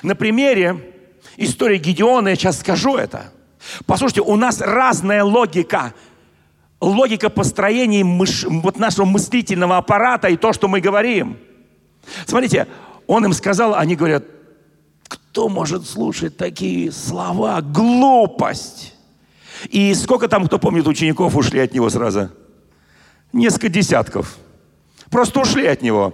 На 0.04 0.16
примере 0.16 0.94
истории 1.38 1.78
Гедеона 1.78 2.30
я 2.30 2.36
сейчас 2.36 2.60
скажу 2.60 2.98
это. 2.98 3.32
Послушайте, 3.86 4.22
у 4.22 4.36
нас 4.36 4.60
разная 4.60 5.24
логика. 5.24 5.94
Логика 6.82 7.30
построения 7.30 8.04
мыш... 8.04 8.46
вот 8.46 8.80
нашего 8.80 9.06
мыслительного 9.06 9.78
аппарата 9.78 10.30
и 10.30 10.38
то, 10.38 10.54
что 10.54 10.68
мы 10.68 10.80
говорим. 10.80 11.38
Смотрите, 12.26 12.68
он 13.08 13.26
им 13.26 13.34
сказал, 13.34 13.76
они 13.76 13.96
говорят, 13.96 14.24
кто 15.08 15.50
может 15.50 15.88
слушать 15.88 16.38
такие 16.38 16.92
слова? 16.92 17.62
Глупость! 17.62 18.96
И 19.70 19.94
сколько 19.94 20.28
там, 20.28 20.46
кто 20.48 20.58
помнит, 20.58 20.88
учеников 20.88 21.36
ушли 21.36 21.60
от 21.60 21.74
него 21.74 21.90
сразу? 21.90 22.30
Несколько 23.34 23.70
десятков. 23.70 24.38
Просто 25.10 25.42
ушли 25.42 25.66
от 25.68 25.82
него. 25.82 26.14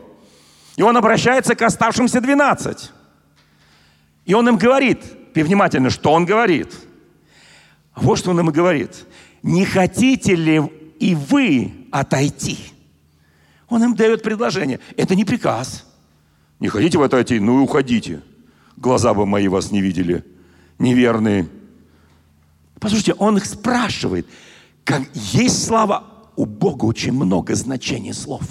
И 0.77 0.81
он 0.81 0.98
обращается 0.98 1.55
к 1.55 1.62
оставшимся 1.62 2.22
12. 2.22 2.91
И 4.25 4.34
он 4.34 4.50
им 4.50 4.57
говорит, 4.57 5.03
внимательно, 5.36 5.89
что 5.89 6.12
он 6.12 6.25
говорит. 6.25 6.74
Вот 7.95 8.17
что 8.17 8.31
он 8.31 8.39
им 8.39 8.48
говорит. 8.48 9.05
Не 9.45 9.63
хотите 9.63 10.33
ли 10.33 10.59
и 10.99 11.13
вы 11.13 11.71
отойти? 11.91 12.57
Он 13.69 13.83
им 13.83 13.93
дает 13.93 14.23
предложение. 14.23 14.79
Это 14.97 15.15
не 15.15 15.23
приказ. 15.23 15.85
Не 16.59 16.67
хотите 16.67 16.97
вы 16.97 17.05
отойти? 17.05 17.39
Ну 17.39 17.59
и 17.59 17.63
уходите. 17.63 18.23
Глаза 18.75 19.13
бы 19.13 19.27
мои 19.27 19.47
вас 19.47 19.69
не 19.69 19.81
видели. 19.81 20.25
Неверные. 20.79 21.47
Послушайте, 22.79 23.13
он 23.13 23.37
их 23.37 23.45
спрашивает. 23.45 24.25
Как 24.83 25.03
есть 25.13 25.63
слава 25.63 26.05
у 26.35 26.47
Бога 26.47 26.85
очень 26.85 27.13
много 27.13 27.53
значений 27.53 28.13
слов. 28.15 28.41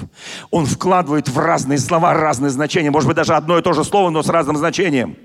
Он 0.52 0.64
вкладывает 0.64 1.28
в 1.28 1.36
разные 1.36 1.78
слова 1.78 2.14
разные 2.14 2.50
значения. 2.50 2.92
Может 2.92 3.08
быть, 3.08 3.16
даже 3.16 3.34
одно 3.34 3.58
и 3.58 3.62
то 3.62 3.72
же 3.72 3.82
слово, 3.82 4.10
но 4.10 4.22
с 4.22 4.28
разным 4.28 4.56
значением. 4.56 5.16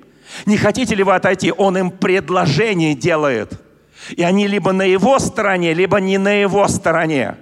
Не 0.48 0.58
хотите 0.58 0.96
ли 0.96 1.04
вы 1.04 1.14
отойти? 1.14 1.54
Он 1.56 1.78
им 1.78 1.92
предложение 1.92 2.96
делает. 2.96 3.69
И 4.16 4.24
они 4.24 4.48
либо 4.48 4.72
на 4.72 4.84
его 4.84 5.20
стороне, 5.20 5.74
либо 5.74 6.00
не 6.00 6.18
на 6.18 6.34
его 6.34 6.68
стороне. 6.68 7.36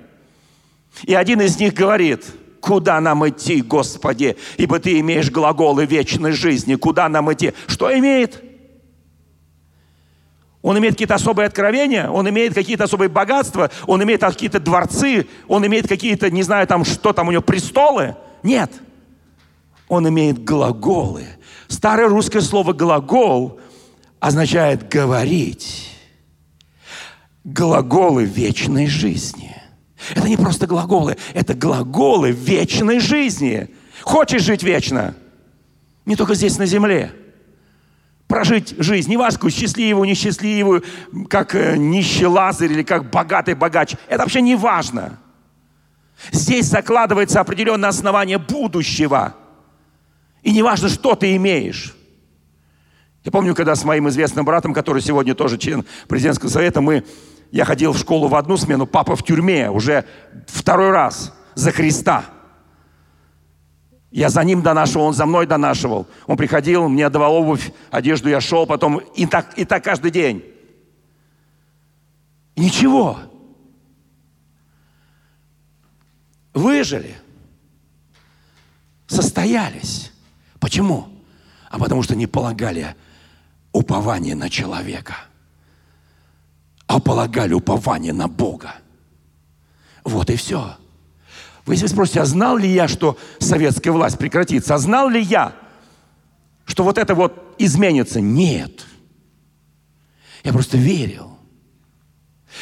И 1.04 1.14
один 1.14 1.42
из 1.42 1.60
них 1.60 1.74
говорит, 1.74 2.26
куда 2.60 3.00
нам 3.00 3.28
идти, 3.28 3.62
Господи, 3.62 4.36
ибо 4.58 4.80
Ты 4.80 5.00
имеешь 5.00 5.32
глаголы 5.32 5.86
вечной 5.86 6.32
жизни. 6.32 6.76
Куда 6.76 7.08
нам 7.10 7.32
идти? 7.32 7.54
Что 7.68 7.98
имеет? 7.98 8.44
Он 10.62 10.78
имеет 10.78 10.96
какие-то 10.96 11.16
особые 11.16 11.48
откровения, 11.48 12.10
он 12.10 12.28
имеет 12.30 12.54
какие-то 12.54 12.86
особые 12.86 13.08
богатства, 13.08 13.72
он 13.86 14.04
имеет 14.04 14.22
какие-то 14.22 14.60
дворцы, 14.60 15.28
он 15.48 15.66
имеет 15.66 15.88
какие-то, 15.88 16.30
не 16.30 16.44
знаю, 16.44 16.68
там, 16.68 16.84
что 16.84 17.14
там 17.14 17.30
у 17.30 17.32
него, 17.32 17.42
престолы. 17.42 18.18
Нет. 18.44 18.72
Он 19.88 20.10
имеет 20.10 20.44
глаголы. 20.44 21.26
Старое 21.70 22.10
русское 22.10 22.42
слово 22.42 22.74
«глагол» 22.74 23.62
означает 24.20 24.90
«говорить». 24.90 25.97
Глаголы 27.48 28.26
вечной 28.26 28.88
жизни. 28.88 29.56
Это 30.14 30.28
не 30.28 30.38
просто 30.38 30.68
глаголы, 30.68 31.18
это 31.34 31.54
глаголы 31.54 32.32
вечной 32.32 33.00
жизни. 33.00 33.70
Хочешь 34.02 34.44
жить 34.44 34.64
вечно? 34.64 35.16
Не 36.06 36.16
только 36.16 36.36
здесь 36.36 36.58
на 36.58 36.66
земле– 36.66 37.12
прожить 38.28 38.76
жизнь, 38.78 39.10
неважно, 39.10 39.50
счастливую, 39.50 40.08
несчастливую, 40.08 40.84
как 41.30 41.56
э, 41.56 41.78
нищий 41.78 42.26
Лазарь 42.26 42.72
или 42.72 42.84
как 42.84 43.10
богатый 43.10 43.56
богач. 43.56 43.96
Это 44.08 44.24
вообще 44.24 44.42
не 44.42 44.56
важно. 44.56 45.18
Здесь 46.32 46.66
закладывается 46.66 47.40
определенное 47.40 47.90
основание 47.90 48.38
будущего. 48.38 49.36
И 50.44 50.52
не 50.52 50.62
важно, 50.62 50.90
что 50.90 51.16
ты 51.16 51.36
имеешь. 51.36 51.96
Я 53.24 53.32
помню, 53.32 53.56
когда 53.56 53.76
с 53.76 53.84
моим 53.84 54.08
известным 54.10 54.46
братом, 54.46 54.74
который 54.74 55.02
сегодня 55.02 55.36
тоже 55.36 55.58
член 55.58 55.86
президентского 56.08 56.50
совета, 56.50 56.82
мы, 56.82 57.04
я 57.52 57.66
ходил 57.66 57.94
в 57.94 57.98
школу 57.98 58.28
в 58.28 58.36
одну 58.36 58.58
смену, 58.58 58.86
папа 58.86 59.16
в 59.16 59.24
тюрьме 59.24 59.70
уже 59.70 60.06
второй 60.48 60.92
раз 60.92 61.34
за 61.56 61.72
Христа– 61.72 62.26
я 64.12 64.30
за 64.30 64.44
ним 64.44 64.62
донашивал, 64.62 65.08
он 65.08 65.14
за 65.14 65.26
мной 65.26 65.46
донашивал. 65.46 66.08
Он 66.28 66.38
приходил, 66.38 66.88
мне 66.88 67.06
отдавал 67.06 67.36
обувь, 67.36 67.72
одежду, 67.92 68.30
я 68.30 68.40
шел 68.40 68.66
потом. 68.66 68.98
И 68.98 69.26
так, 69.26 69.58
и 69.58 69.66
так 69.66 69.84
каждый 69.84 70.12
день. 70.12 70.44
ничего. 72.56 73.20
Выжили. 76.54 77.16
Состоялись. 79.06 80.12
Почему? 80.60 81.08
А 81.70 81.78
потому 81.78 82.02
что 82.02 82.16
не 82.16 82.26
полагали 82.26 82.96
упование 83.72 84.36
на 84.36 84.50
человека, 84.50 85.16
а 86.88 87.00
полагали 87.00 87.54
упование 87.54 88.14
на 88.14 88.28
Бога. 88.28 88.76
Вот 90.04 90.30
и 90.30 90.36
все. 90.38 90.78
Вы 91.66 91.74
если 91.74 91.88
спросите, 91.88 92.22
а 92.22 92.26
знал 92.26 92.58
ли 92.58 92.70
я, 92.70 92.88
что 92.88 93.18
советская 93.40 93.92
власть 93.92 94.18
прекратится? 94.18 94.76
А 94.76 94.78
знал 94.78 95.10
ли 95.10 95.22
я, 95.22 95.54
что 96.66 96.84
вот 96.84 96.98
это 96.98 97.14
вот 97.14 97.56
изменится? 97.58 98.22
Нет. 98.22 98.86
Я 100.46 100.54
просто 100.54 100.78
верил, 100.78 101.38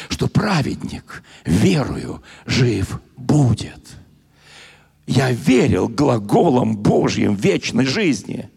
что 0.08 0.26
праведник 0.26 1.22
верою 1.44 2.22
жив 2.46 3.00
будет. 3.16 3.96
Я 5.06 5.30
верил 5.30 5.86
глаголом 5.86 6.76
Божьим 6.76 7.36
вечной 7.36 7.86
жизни. 7.86 8.50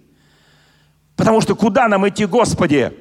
Потому 1.15 1.41
что 1.41 1.55
куда 1.55 1.87
нам 1.87 2.07
идти, 2.09 2.25
Господи? 2.25 2.91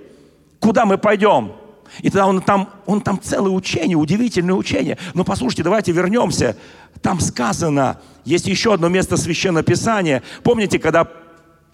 Куда 0.61 0.85
мы 0.85 0.99
пойдем? 0.99 1.53
И 2.01 2.11
тогда 2.11 2.27
он 2.27 2.41
там, 2.41 2.71
он 2.87 3.01
там 3.01 3.21
целое 3.21 3.53
учение, 3.53 3.97
удивительное 3.97 4.55
учение. 4.55 4.99
Но 5.15 5.25
послушайте, 5.25 5.63
давайте 5.63 5.93
вернемся. 5.93 6.57
Там 7.03 7.21
сказано, 7.21 8.01
есть 8.25 8.47
еще 8.47 8.75
одно 8.75 8.89
место 8.89 9.17
Священного 9.17 9.63
Писания. 9.63 10.23
Помните, 10.43 10.79
когда 10.79 11.09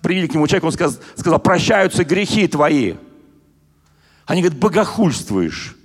привели 0.03 0.29
к 0.29 0.35
нему 0.35 0.47
человек, 0.47 0.65
он 0.65 0.73
сказал, 0.73 1.01
сказал, 1.17 1.39
прощаются 1.39 2.05
грехи 2.05 2.47
твои. 2.47 2.95
Они 4.27 4.43
говорят, 4.43 4.59
богохульствуешь. 4.59 5.77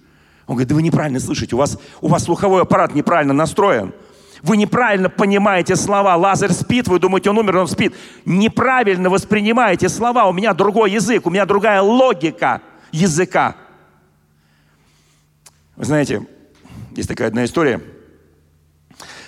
Он 0.48 0.56
говорит, 0.56 0.70
да 0.70 0.76
вы 0.76 0.82
неправильно 0.82 1.20
слышите, 1.20 1.56
у 1.56 1.60
вас, 1.60 1.78
у 2.02 2.08
вас 2.08 2.24
слуховой 2.24 2.62
аппарат 2.62 2.96
неправильно 2.96 3.34
настроен. 3.34 3.94
Вы 4.42 4.58
неправильно 4.58 5.10
понимаете 5.10 5.76
слова. 5.76 6.16
Лазарь 6.16 6.52
спит, 6.52 6.88
вы 6.88 7.00
думаете, 7.00 7.30
он 7.30 7.38
умер, 7.38 7.58
он 7.58 7.68
спит. 7.68 7.94
Неправильно 8.26 9.10
воспринимаете 9.10 9.90
слова. 9.90 10.26
У 10.26 10.34
меня 10.34 10.54
другой 10.54 10.92
язык, 10.92 11.26
у 11.28 11.30
меня 11.30 11.46
другая 11.46 11.82
логика 11.82 12.62
языка. 12.92 13.56
Вы 15.80 15.86
знаете, 15.86 16.28
есть 16.94 17.08
такая 17.08 17.30
одна 17.30 17.46
история. 17.46 17.82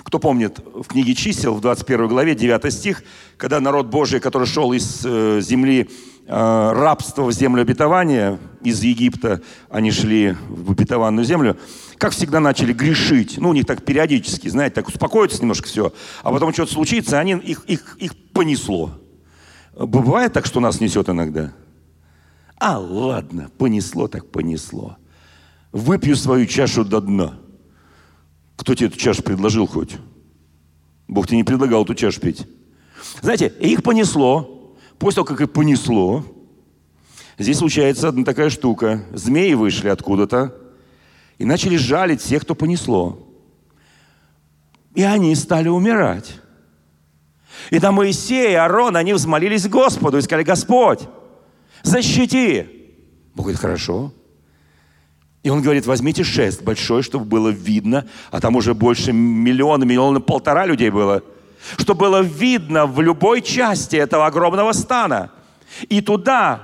Кто 0.04 0.20
помнит, 0.20 0.60
в 0.60 0.84
книге 0.84 1.16
чисел, 1.16 1.54
в 1.54 1.62
21 1.62 2.10
главе, 2.10 2.36
9 2.36 2.74
стих, 2.74 3.04
когда 3.38 3.62
народ 3.62 3.88
Божий, 3.88 4.20
который 4.20 4.48
шел 4.48 4.74
из 4.74 5.02
э, 5.06 5.40
земли 5.40 5.90
э, 6.28 6.72
рабства 6.74 7.24
в 7.24 7.32
землю 7.32 7.62
обетования, 7.62 8.38
из 8.64 8.84
Египта 8.84 9.42
они 9.70 9.92
шли 9.92 10.36
в 10.50 10.74
обетованную 10.74 11.24
землю, 11.24 11.58
как 11.98 12.12
всегда 12.12 12.42
начали 12.42 12.74
грешить. 12.74 13.38
Ну, 13.38 13.52
у 13.52 13.54
них 13.54 13.66
так 13.66 13.86
периодически, 13.86 14.50
знаете, 14.50 14.76
так 14.76 14.90
успокоится 14.90 15.40
немножко 15.40 15.70
все, 15.70 15.94
а 16.22 16.34
потом 16.34 16.52
что-то 16.52 16.74
случится, 16.74 17.18
они, 17.18 17.36
их, 17.36 17.64
их, 17.68 17.96
их 17.98 18.14
понесло. 18.34 18.92
Бывает 19.74 20.34
так, 20.34 20.46
что 20.46 20.60
нас 20.60 20.82
несет 20.82 21.08
иногда? 21.08 21.54
А, 22.58 22.78
ладно, 22.78 23.50
понесло 23.58 24.10
так 24.10 24.30
понесло 24.30 24.98
выпью 25.72 26.16
свою 26.16 26.46
чашу 26.46 26.84
до 26.84 27.02
дна. 27.02 27.40
Кто 28.56 28.76
тебе 28.76 28.88
эту 28.88 28.98
чашу 28.98 29.24
предложил 29.24 29.68
хоть? 29.68 29.98
Бог 31.08 31.28
тебе 31.28 31.38
не 31.38 31.44
предлагал 31.44 31.84
эту 31.84 31.96
чашу 31.96 32.22
пить. 32.22 32.48
Знаете, 33.22 33.48
их 33.60 33.84
понесло. 33.84 34.78
После 35.00 35.16
того, 35.16 35.26
как 35.26 35.42
их 35.42 35.52
понесло, 35.52 36.24
здесь 37.38 37.58
случается 37.58 38.10
одна 38.10 38.24
такая 38.24 38.50
штука. 38.50 39.04
Змеи 39.14 39.54
вышли 39.54 39.90
откуда-то 39.90 40.56
и 41.40 41.46
начали 41.46 41.76
жалить 41.76 42.22
всех, 42.22 42.44
кто 42.44 42.54
понесло. 42.54 43.28
И 44.94 45.02
они 45.02 45.34
стали 45.36 45.70
умирать. 45.70 46.40
И 47.72 47.80
там 47.80 47.96
Моисей 47.96 48.52
и 48.52 48.56
Аарон, 48.56 48.96
они 48.96 49.14
взмолились 49.14 49.68
Господу 49.68 50.18
и 50.18 50.22
сказали, 50.22 50.44
Господь, 50.44 51.02
защити. 51.84 52.68
Бог 53.34 53.46
говорит, 53.46 53.60
хорошо. 53.60 54.14
И 55.44 55.50
он 55.50 55.62
говорит, 55.62 55.88
возьмите 55.88 56.24
шест 56.24 56.62
большой, 56.62 57.02
чтобы 57.02 57.26
было 57.26 57.50
видно, 57.50 58.06
а 58.30 58.40
там 58.40 58.56
уже 58.56 58.74
больше 58.74 59.12
миллиона, 59.12 59.84
миллиона 59.86 60.22
полтора 60.22 60.66
людей 60.66 60.92
было, 60.92 61.24
чтобы 61.78 62.02
было 62.02 62.22
видно 62.22 62.86
в 62.86 63.02
любой 63.02 63.42
части 63.42 63.96
этого 63.96 64.28
огромного 64.28 64.72
стана. 64.74 65.32
И 65.90 66.02
туда 66.02 66.62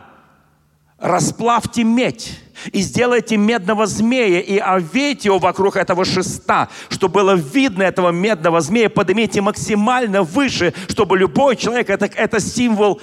расплавьте 0.99 1.83
медь 1.83 2.39
и 2.71 2.81
сделайте 2.81 3.37
медного 3.37 3.87
змея 3.87 4.41
и 4.41 4.57
овейте 4.57 5.29
его 5.29 5.39
вокруг 5.39 5.75
этого 5.75 6.05
шеста, 6.05 6.69
чтобы 6.89 7.15
было 7.15 7.35
видно 7.35 7.83
этого 7.83 8.11
медного 8.11 8.61
змея, 8.61 8.89
поднимите 8.89 9.41
максимально 9.41 10.21
выше, 10.21 10.73
чтобы 10.87 11.17
любой 11.17 11.55
человек, 11.55 11.89
это, 11.89 12.05
это 12.05 12.39
символ 12.39 13.01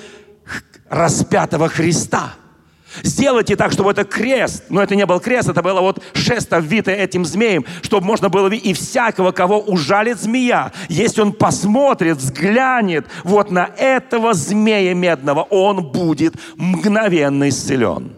распятого 0.88 1.68
Христа– 1.68 2.34
Сделайте 3.02 3.56
так, 3.56 3.72
чтобы 3.72 3.90
это 3.90 4.04
крест, 4.04 4.64
но 4.68 4.82
это 4.82 4.94
не 4.94 5.04
был 5.06 5.18
крест, 5.18 5.48
это 5.48 5.62
было 5.62 5.80
вот 5.80 6.02
шест, 6.14 6.52
обвитое 6.52 6.94
этим 6.94 7.24
змеем, 7.24 7.64
чтобы 7.82 8.06
можно 8.06 8.28
было 8.28 8.48
и 8.48 8.72
всякого, 8.72 9.32
кого 9.32 9.60
ужалит 9.60 10.20
змея, 10.20 10.72
если 10.88 11.22
он 11.22 11.32
посмотрит, 11.32 12.18
взглянет 12.18 13.06
вот 13.24 13.50
на 13.50 13.70
этого 13.76 14.34
змея 14.34 14.94
медного, 14.94 15.42
он 15.42 15.90
будет 15.90 16.34
мгновенно 16.56 17.48
исцелен. 17.48 18.12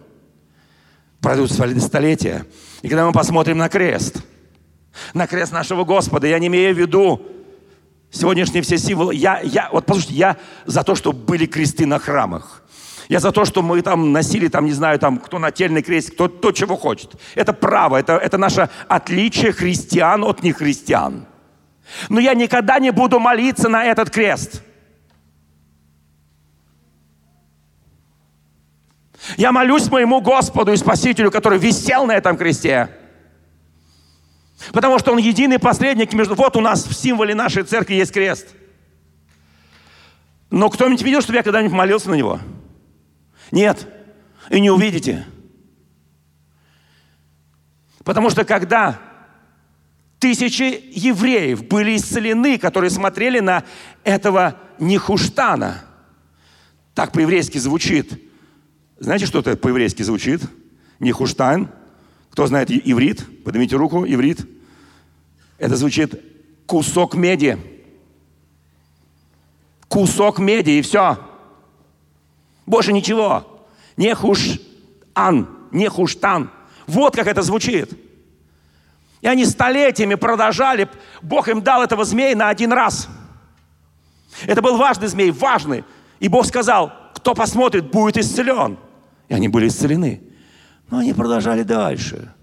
Пройдут 1.21 1.51
столетия, 1.51 2.45
и 2.81 2.87
когда 2.87 3.05
мы 3.05 3.11
посмотрим 3.11 3.57
на 3.57 3.69
крест, 3.69 4.21
на 5.13 5.25
крест 5.25 5.51
нашего 5.51 5.83
Господа, 5.83 6.27
я 6.27 6.37
не 6.37 6.47
имею 6.47 6.75
в 6.75 6.77
виду 6.77 7.21
сегодняшние 8.11 8.61
все 8.61 8.77
символы, 8.77 9.15
я, 9.15 9.39
я, 9.41 9.69
вот 9.71 9.85
послушайте, 9.85 10.15
я 10.15 10.37
за 10.65 10.83
то, 10.83 10.93
чтобы 10.93 11.19
были 11.19 11.47
кресты 11.47 11.87
на 11.87 11.97
храмах– 11.97 12.63
Я 13.07 13.19
за 13.19 13.31
то, 13.31 13.45
что 13.45 13.61
мы 13.61 13.81
там 13.81 14.11
носили, 14.11 14.49
там, 14.49 14.65
не 14.65 14.73
знаю, 14.73 14.99
там, 14.99 15.17
кто 15.17 15.39
нательный 15.39 15.81
крест, 15.81 16.11
кто, 16.11 16.27
кто 16.27 16.51
чего 16.51 16.75
хочет. 16.75 17.15
Это 17.35 17.53
право, 17.53 17.95
это, 17.95 18.17
это 18.17 18.37
наше 18.37 18.69
отличие 18.87 19.53
христиан 19.53 20.23
от 20.23 20.43
нехристиан. 20.43 21.25
Но 22.09 22.19
я 22.19 22.33
никогда 22.33 22.79
не 22.79 22.91
буду 22.91 23.19
молиться 23.19 23.69
на 23.69 23.85
этот 23.85 24.09
крест. 24.09 24.61
Я 29.37 29.51
молюсь 29.51 29.89
моему 29.89 30.21
Господу 30.21 30.73
и 30.73 30.77
Спасителю, 30.77 31.31
который 31.31 31.59
висел 31.59 32.05
на 32.05 32.13
этом 32.13 32.37
кресте. 32.37 32.89
Потому 34.73 34.99
что 34.99 35.13
Он 35.13 35.17
единый 35.17 35.59
посредник 35.59 36.13
между... 36.13 36.35
Вот 36.35 36.57
у 36.57 36.61
нас 36.61 36.85
в 36.85 36.93
символе 36.93 37.35
нашей 37.35 37.63
церкви 37.63 37.95
есть 37.95 38.11
крест. 38.11 38.47
Но 40.49 40.69
кто-нибудь 40.69 41.01
видел, 41.01 41.21
чтобы 41.21 41.37
я 41.37 41.43
когда-нибудь 41.43 41.75
молился 41.75 42.09
на 42.09 42.15
него? 42.15 42.39
Нет. 43.51 43.87
И 44.49 44.59
не 44.59 44.69
увидите. 44.69 45.25
Потому 48.03 48.29
что 48.29 48.45
когда 48.45 48.99
тысячи 50.19 50.81
евреев 50.93 51.67
были 51.67 51.97
исцелены, 51.97 52.57
которые 52.57 52.89
смотрели 52.89 53.39
на 53.39 53.63
этого 54.03 54.57
Нехуштана, 54.79 55.83
так 56.93 57.11
по-еврейски 57.11 57.57
звучит. 57.57 58.19
Знаете, 58.99 59.25
что 59.25 59.39
это 59.39 59.55
по-еврейски 59.55 60.01
звучит? 60.03 60.41
Нехуштан. 60.99 61.69
Кто 62.31 62.47
знает 62.47 62.71
иврит? 62.71 63.43
Поднимите 63.43 63.75
руку, 63.75 64.05
иврит. 64.05 64.47
Это 65.57 65.75
звучит 65.75 66.19
кусок 66.65 67.15
меди. 67.15 67.57
Кусок 69.87 70.39
меди, 70.39 70.71
и 70.71 70.81
все. 70.81 71.19
Больше 72.67 72.93
ничего. 72.93 73.65
Не 73.95 74.13
хуш-ан, 74.13 75.47
не 75.71 75.87
хуштан. 75.89 76.51
Вот 76.85 77.15
как 77.15 77.25
это 77.25 77.41
звучит. 77.41 77.97
И 79.21 79.27
они 79.27 79.45
столетиями 79.45 80.15
продолжали. 80.15 80.87
Бог 81.23 81.47
им 81.47 81.61
дал 81.61 81.81
этого 81.81 82.05
змея 82.05 82.35
на 82.35 82.49
один 82.49 82.71
раз. 82.71 83.07
Это 84.45 84.61
был 84.61 84.77
важный 84.77 85.07
змей, 85.07 85.31
важный. 85.31 85.83
И 86.19 86.27
Бог 86.27 86.45
сказал, 86.45 86.93
кто 87.15 87.33
посмотрит, 87.33 87.89
будет 87.89 88.17
исцелен. 88.17 88.77
И 89.29 89.33
они 89.33 89.47
были 89.47 89.69
исцелены. 89.69 90.21
Но 90.89 90.99
они 90.99 91.13
продолжали 91.13 91.63
дальше. 91.63 92.33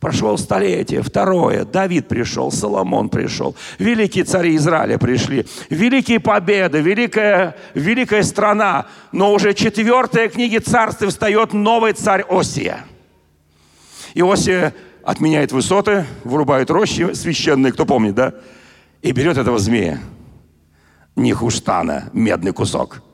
Прошло 0.00 0.36
столетие, 0.36 1.02
второе, 1.02 1.64
Давид 1.64 2.06
пришел, 2.06 2.52
Соломон 2.52 3.08
пришел, 3.08 3.56
великие 3.78 4.24
цари 4.24 4.54
Израиля 4.54 4.96
пришли, 4.96 5.44
великие 5.70 6.20
победы, 6.20 6.80
великая, 6.80 7.56
великая 7.74 8.22
страна. 8.22 8.86
Но 9.10 9.32
уже 9.32 9.54
четвертая 9.54 10.28
книга 10.28 10.60
царств 10.60 11.04
встает 11.04 11.52
новый 11.52 11.94
царь 11.94 12.22
Осия. 12.28 12.84
И 14.14 14.22
Осия 14.22 14.72
отменяет 15.02 15.50
высоты, 15.50 16.06
вырубает 16.22 16.70
рощи 16.70 17.12
священные, 17.14 17.72
кто 17.72 17.84
помнит, 17.84 18.14
да? 18.14 18.34
И 19.02 19.10
берет 19.10 19.36
этого 19.36 19.58
змея, 19.58 19.98
Нихуштана, 21.16 22.10
медный 22.12 22.52
кусок– 22.52 23.02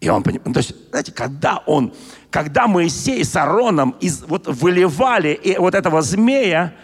и 0.00 0.08
он 0.08 0.22
понимает, 0.22 0.52
то 0.52 0.58
есть, 0.58 0.74
знаете, 0.90 1.12
когда 1.12 1.58
он, 1.66 1.92
когда 2.30 2.66
Моисей 2.66 3.24
с 3.24 3.36
Ароном 3.36 3.94
из, 4.00 4.22
вот 4.22 4.46
выливали 4.46 5.32
и 5.32 5.56
вот 5.58 5.74
этого 5.74 6.02
змея, 6.02 6.74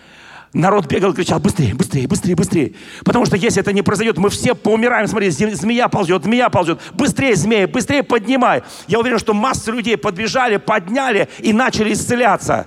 народ 0.53 0.87
бегал 0.87 1.13
и 1.13 1.15
кричал, 1.15 1.41
быстрее, 1.41 1.75
быстрее, 1.75 2.07
быстрее, 2.07 2.35
быстрее. 2.35 2.75
Потому 3.05 3.27
что 3.27 3.37
если 3.37 3.61
это 3.61 3.73
не 3.73 3.83
произойдет, 3.83 4.17
мы 4.19 4.31
все 4.31 4.55
поумираем. 4.55 5.07
Смотри, 5.07 5.31
змея 5.31 5.89
ползет, 5.89 6.25
змея 6.25 6.49
ползет. 6.49 6.81
Быстрее, 6.95 7.37
змея, 7.37 7.69
быстрее 7.69 8.03
поднимай. 8.03 8.63
Я 8.87 9.01
уверен, 9.01 9.19
что 9.19 9.35
массы 9.35 9.71
людей 9.71 9.97
подбежали, 9.97 10.57
подняли 10.57 11.29
и 11.41 11.53
начали 11.53 11.93
исцеляться. 11.93 12.67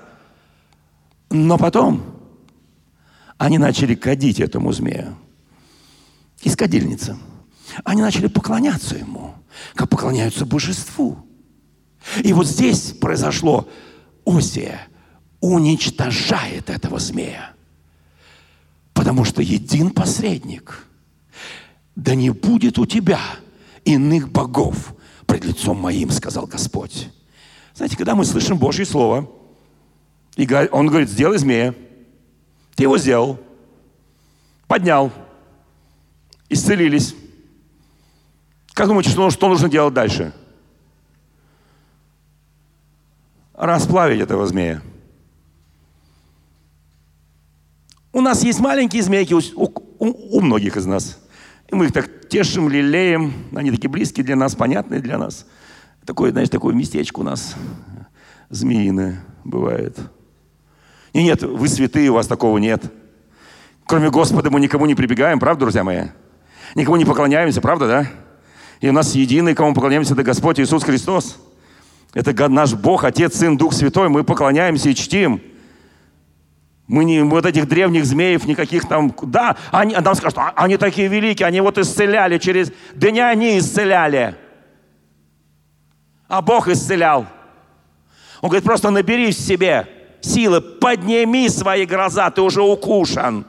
Но 1.30 1.58
потом 1.58 2.04
они 3.38 3.58
начали 3.58 3.96
кадить 3.96 4.40
этому 4.40 4.72
змею. 4.72 5.18
Из 6.42 6.56
кадильницы. 6.56 7.18
Они 7.84 8.02
начали 8.02 8.28
поклоняться 8.28 8.96
ему 8.96 9.34
как 9.76 9.90
поклоняются 9.90 10.46
божеству. 10.46 11.18
И 12.24 12.34
вот 12.34 12.48
здесь 12.48 12.94
произошло 12.94 13.68
Осия 14.26 14.88
уничтожает 15.40 16.70
этого 16.70 17.00
змея. 17.00 17.54
Потому 18.94 19.24
что 19.24 19.42
един 19.42 19.92
посредник. 19.92 20.86
Да 21.96 22.16
не 22.16 22.32
будет 22.32 22.78
у 22.80 22.86
тебя 22.86 23.20
иных 23.86 24.32
богов 24.32 24.96
пред 25.26 25.46
лицом 25.46 25.80
моим, 25.80 26.10
сказал 26.12 26.48
Господь. 26.48 27.10
Знаете, 27.76 27.96
когда 27.96 28.16
мы 28.16 28.26
слышим 28.26 28.58
Божье 28.58 28.86
Слово, 28.86 29.30
и 30.36 30.48
Он 30.72 30.88
говорит, 30.88 31.10
сделай 31.10 31.38
змея. 31.38 31.74
Ты 32.76 32.84
его 32.84 32.98
сделал. 32.98 33.40
Поднял. 34.68 35.12
Исцелились. 36.50 37.16
Как 38.74 38.88
думаете, 38.88 39.10
что, 39.10 39.50
нужно 39.50 39.70
делать 39.70 39.94
дальше? 39.94 40.34
Расплавить 43.58 44.22
этого 44.22 44.46
змея. 44.46 44.84
У 48.14 48.22
нас 48.22 48.44
есть 48.44 48.60
маленькие 48.60 49.02
змейки 49.02 49.34
у, 49.34 49.42
у, 49.56 49.68
у 50.00 50.42
многих 50.42 50.78
из 50.78 50.86
нас. 50.86 51.20
И 51.68 51.76
мы 51.76 51.86
их 51.86 51.92
так 51.92 52.30
тешим, 52.30 52.70
лелеем. 52.70 53.34
Они 53.56 53.72
такие 53.72 53.90
близкие 53.90 54.24
для 54.24 54.36
нас, 54.36 54.56
понятные 54.56 55.02
для 55.02 55.18
нас. 55.18 55.48
Такое, 56.06 56.32
знаешь, 56.32 56.50
такое 56.50 56.76
местечко 56.76 57.20
у 57.20 57.24
нас 57.24 57.56
змеиное 58.50 59.24
бывает. 59.44 59.98
И 61.14 61.24
нет, 61.24 61.42
вы 61.42 61.68
святые, 61.68 62.12
у 62.12 62.14
вас 62.14 62.28
такого 62.28 62.60
нет. 62.60 62.84
Кроме 63.88 64.12
Господа 64.12 64.52
мы 64.52 64.60
никому 64.60 64.86
не 64.86 64.94
прибегаем, 64.94 65.40
правда, 65.40 65.62
друзья 65.62 65.84
мои? 65.84 66.06
Никому 66.76 66.98
не 66.98 67.06
поклоняемся, 67.06 67.60
правда, 67.60 67.88
да? 67.88 68.08
И 68.82 68.90
у 68.90 68.92
нас 68.92 69.16
единый, 69.16 69.56
кому 69.56 69.74
поклоняемся, 69.74 70.14
это 70.14 70.22
Господь 70.24 70.60
Иисус 70.60 70.84
Христос. 70.84 71.40
Это 72.14 72.50
наш 72.50 72.74
Бог, 72.74 73.04
Отец, 73.04 73.36
Сын, 73.38 73.58
Дух 73.58 73.74
Святой. 73.74 74.10
Мы 74.10 74.24
поклоняемся 74.24 74.90
и 74.90 74.96
чтим. 74.96 75.42
Мы 76.88 77.04
не 77.04 77.22
вот 77.22 77.46
этих 77.46 77.68
древних 77.68 78.06
змеев 78.06 78.46
никаких 78.46 78.88
там... 78.88 79.14
Да, 79.24 79.58
они, 79.72 79.94
нам 79.96 80.16
скажут, 80.16 80.38
«А, 80.38 80.54
они 80.56 80.78
такие 80.78 81.10
великие, 81.10 81.46
они 81.46 81.60
вот 81.60 81.78
исцеляли 81.78 82.38
через... 82.38 82.72
Да 82.94 83.12
не 83.12 83.20
они 83.20 83.60
исцеляли, 83.60 84.36
а 86.28 86.42
Бог 86.42 86.68
исцелял. 86.68 87.26
Он 88.42 88.50
говорит, 88.50 88.66
просто 88.66 88.90
набери 88.90 89.32
в 89.32 89.36
себе 89.36 89.88
силы, 90.22 90.62
подними 90.62 91.50
свои 91.50 91.86
глаза, 91.86 92.30
ты 92.30 92.42
уже 92.42 92.62
укушен. 92.62 93.46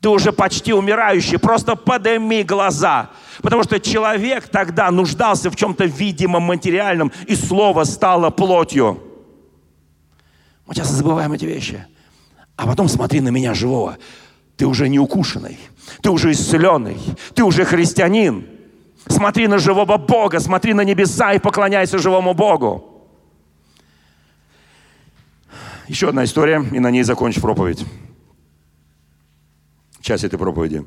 Ты 0.00 0.08
уже 0.08 0.32
почти 0.32 0.72
умирающий, 0.72 1.38
просто 1.38 1.76
подними 1.76 2.42
глаза. 2.42 3.10
Потому 3.40 3.62
что 3.62 3.80
человек 3.80 4.48
тогда 4.48 4.90
нуждался 4.90 5.50
в 5.50 5.56
чем-то 5.56 5.84
видимом, 5.84 6.42
материальном, 6.42 7.12
и 7.26 7.34
слово 7.34 7.84
стало 7.84 8.30
плотью. 8.30 9.02
Мы 10.66 10.74
часто 10.74 10.94
забываем 10.94 11.32
эти 11.32 11.44
вещи. 11.44 11.86
А 12.56 12.66
потом 12.66 12.88
смотри 12.88 13.20
на 13.20 13.30
меня 13.30 13.54
живого. 13.54 13.96
Ты 14.56 14.66
уже 14.66 14.88
не 14.88 14.98
укушенный, 14.98 15.58
ты 16.02 16.10
уже 16.10 16.32
исцеленный, 16.32 16.98
ты 17.34 17.42
уже 17.42 17.64
христианин. 17.64 18.46
Смотри 19.06 19.48
на 19.48 19.58
живого 19.58 19.96
Бога, 19.96 20.38
смотри 20.38 20.74
на 20.74 20.82
небеса 20.82 21.32
и 21.32 21.38
поклоняйся 21.38 21.98
живому 21.98 22.34
Богу. 22.34 23.08
Еще 25.88 26.08
одна 26.08 26.24
история, 26.24 26.64
и 26.72 26.78
на 26.78 26.90
ней 26.90 27.02
закончу 27.02 27.40
проповедь 27.40 27.84
часть 30.02 30.24
этой 30.24 30.38
проповеди. 30.38 30.84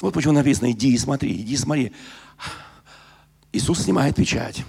Вот 0.00 0.14
почему 0.14 0.32
написано, 0.32 0.70
иди 0.72 0.92
и 0.92 0.98
смотри, 0.98 1.32
иди 1.32 1.54
и 1.54 1.56
смотри. 1.56 1.92
Иисус 3.52 3.80
снимает 3.80 4.16
печать. 4.16 4.64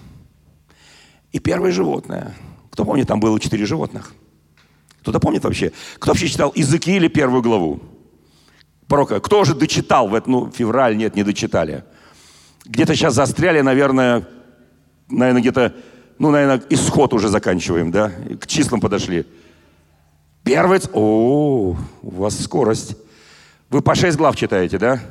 И 1.32 1.40
первое 1.40 1.72
животное. 1.72 2.34
Кто 2.72 2.86
помнит, 2.86 3.08
там 3.08 3.20
было 3.20 3.40
четыре 3.40 3.66
животных? 3.66 4.14
Кто-то 5.02 5.20
помнит 5.20 5.44
вообще? 5.44 5.72
Кто 6.00 6.12
вообще 6.12 6.28
читал 6.28 6.52
Иезекииле 6.56 7.10
первую 7.10 7.42
главу? 7.42 7.82
Пророка. 8.88 9.20
Кто 9.20 9.44
же 9.44 9.54
дочитал 9.54 10.08
в 10.08 10.16
эту, 10.16 10.30
ну, 10.30 10.52
февраль, 10.52 10.96
нет, 10.96 11.16
не 11.16 11.24
дочитали. 11.24 11.84
Где-то 12.66 12.96
сейчас 12.96 13.16
застряли, 13.16 13.62
наверное, 13.62 14.28
наверное, 15.10 15.42
где-то, 15.42 15.76
ну, 16.20 16.32
наверное, 16.32 16.64
исход 16.70 17.14
уже 17.14 17.28
заканчиваем, 17.30 17.92
да? 17.92 18.12
К 18.40 18.48
числам 18.48 18.80
подошли. 18.80 19.26
Первый, 20.44 20.80
о, 20.94 21.76
у 22.02 22.10
вас 22.10 22.40
скорость. 22.42 22.96
Вы 23.70 23.82
по 23.82 23.96
шесть 23.96 24.18
глав 24.18 24.36
читаете, 24.38 24.78
да? 24.78 25.02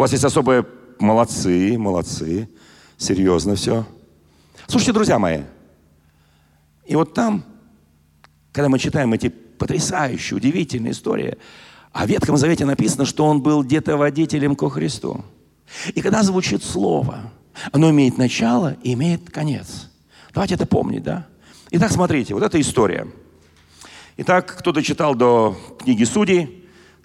У 0.00 0.02
вас 0.02 0.12
есть 0.12 0.24
особые... 0.24 0.64
Молодцы, 0.98 1.76
молодцы. 1.76 2.48
Серьезно 2.96 3.54
все. 3.54 3.84
Слушайте, 4.66 4.94
друзья 4.94 5.18
мои. 5.18 5.42
И 6.86 6.96
вот 6.96 7.12
там, 7.12 7.44
когда 8.50 8.70
мы 8.70 8.78
читаем 8.78 9.12
эти 9.12 9.28
потрясающие, 9.28 10.38
удивительные 10.38 10.92
истории, 10.92 11.36
о 11.92 12.06
Ветхом 12.06 12.38
Завете 12.38 12.64
написано, 12.64 13.04
что 13.04 13.26
он 13.26 13.42
был 13.42 13.62
где-то 13.62 13.98
водителем 13.98 14.56
ко 14.56 14.70
Христу. 14.70 15.22
И 15.94 16.00
когда 16.00 16.22
звучит 16.22 16.64
слово, 16.64 17.30
Оно 17.70 17.90
имеет 17.90 18.16
начало 18.16 18.78
и 18.82 18.94
имеет 18.94 19.30
конец. 19.30 19.90
Давайте 20.32 20.54
это 20.54 20.64
помнить, 20.64 21.02
да? 21.02 21.26
Итак, 21.72 21.92
смотрите, 21.92 22.32
вот 22.32 22.42
эта 22.42 22.58
история. 22.58 23.06
Итак, 24.16 24.56
кто-то 24.60 24.82
читал 24.82 25.14
до 25.14 25.54
книги 25.78 26.04
Судей, 26.04 26.59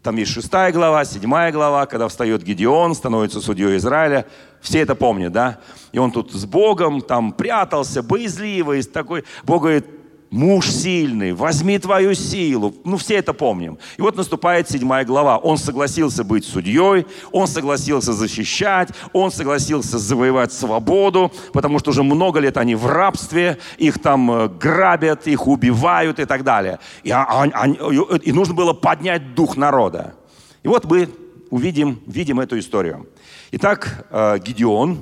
там 0.05 0.17
есть 0.17 0.31
шестая 0.31 0.71
глава, 0.71 1.03
седьмая 1.03 1.51
глава, 1.51 1.87
когда 1.87 2.07
встает 2.07 2.43
Гедеон, 2.43 2.93
становится 2.93 3.41
судьей 3.41 3.77
Израиля. 3.77 4.27
Все 4.61 4.81
это 4.81 4.93
помнят, 4.93 5.31
да? 5.31 5.57
И 5.93 5.97
он 5.97 6.11
тут 6.11 6.31
с 6.31 6.45
Богом 6.45 7.01
там 7.01 7.33
прятался, 7.33 8.03
боязливый, 8.03 8.83
такой. 8.83 9.23
Бог 9.43 9.63
говорит, 9.63 9.87
муж 10.35 10.69
сильный, 10.69 11.33
возьми 11.33 11.79
твою 11.79 12.13
силу. 12.13 12.75
Ну, 12.83 12.97
все 12.97 13.15
это 13.15 13.33
помним. 13.33 13.77
И 13.97 14.01
вот 14.01 14.17
наступает 14.17 14.69
седьмая 14.69 15.05
глава. 15.05 15.37
Он 15.37 15.57
согласился 15.57 16.23
быть 16.23 16.45
судьей, 16.45 17.05
он 17.31 17.47
согласился 17.47 18.13
защищать, 18.13 18.89
он 19.13 19.31
согласился 19.31 19.97
завоевать 19.97 20.51
свободу, 20.51 21.31
потому 21.53 21.79
что 21.79 21.91
уже 21.91 22.03
много 22.03 22.39
лет 22.39 22.57
они 22.57 22.75
в 22.75 22.85
рабстве, 22.85 23.57
их 23.77 23.99
там 23.99 24.29
э, 24.29 24.49
грабят, 24.49 25.25
их 25.27 25.47
убивают 25.47 26.19
и 26.19 26.25
так 26.25 26.43
далее. 26.43 26.79
И, 27.03 27.11
а, 27.11 27.23
а, 27.23 27.49
а, 27.53 27.67
и 27.67 28.31
нужно 28.31 28.53
было 28.53 28.73
поднять 28.73 29.35
дух 29.35 29.55
народа. 29.55 30.15
И 30.63 30.67
вот 30.67 30.85
мы 30.85 31.09
увидим, 31.49 32.01
видим 32.07 32.39
эту 32.41 32.59
историю. 32.59 33.07
Итак, 33.51 34.05
э, 34.11 34.39
Гедеон 34.39 34.99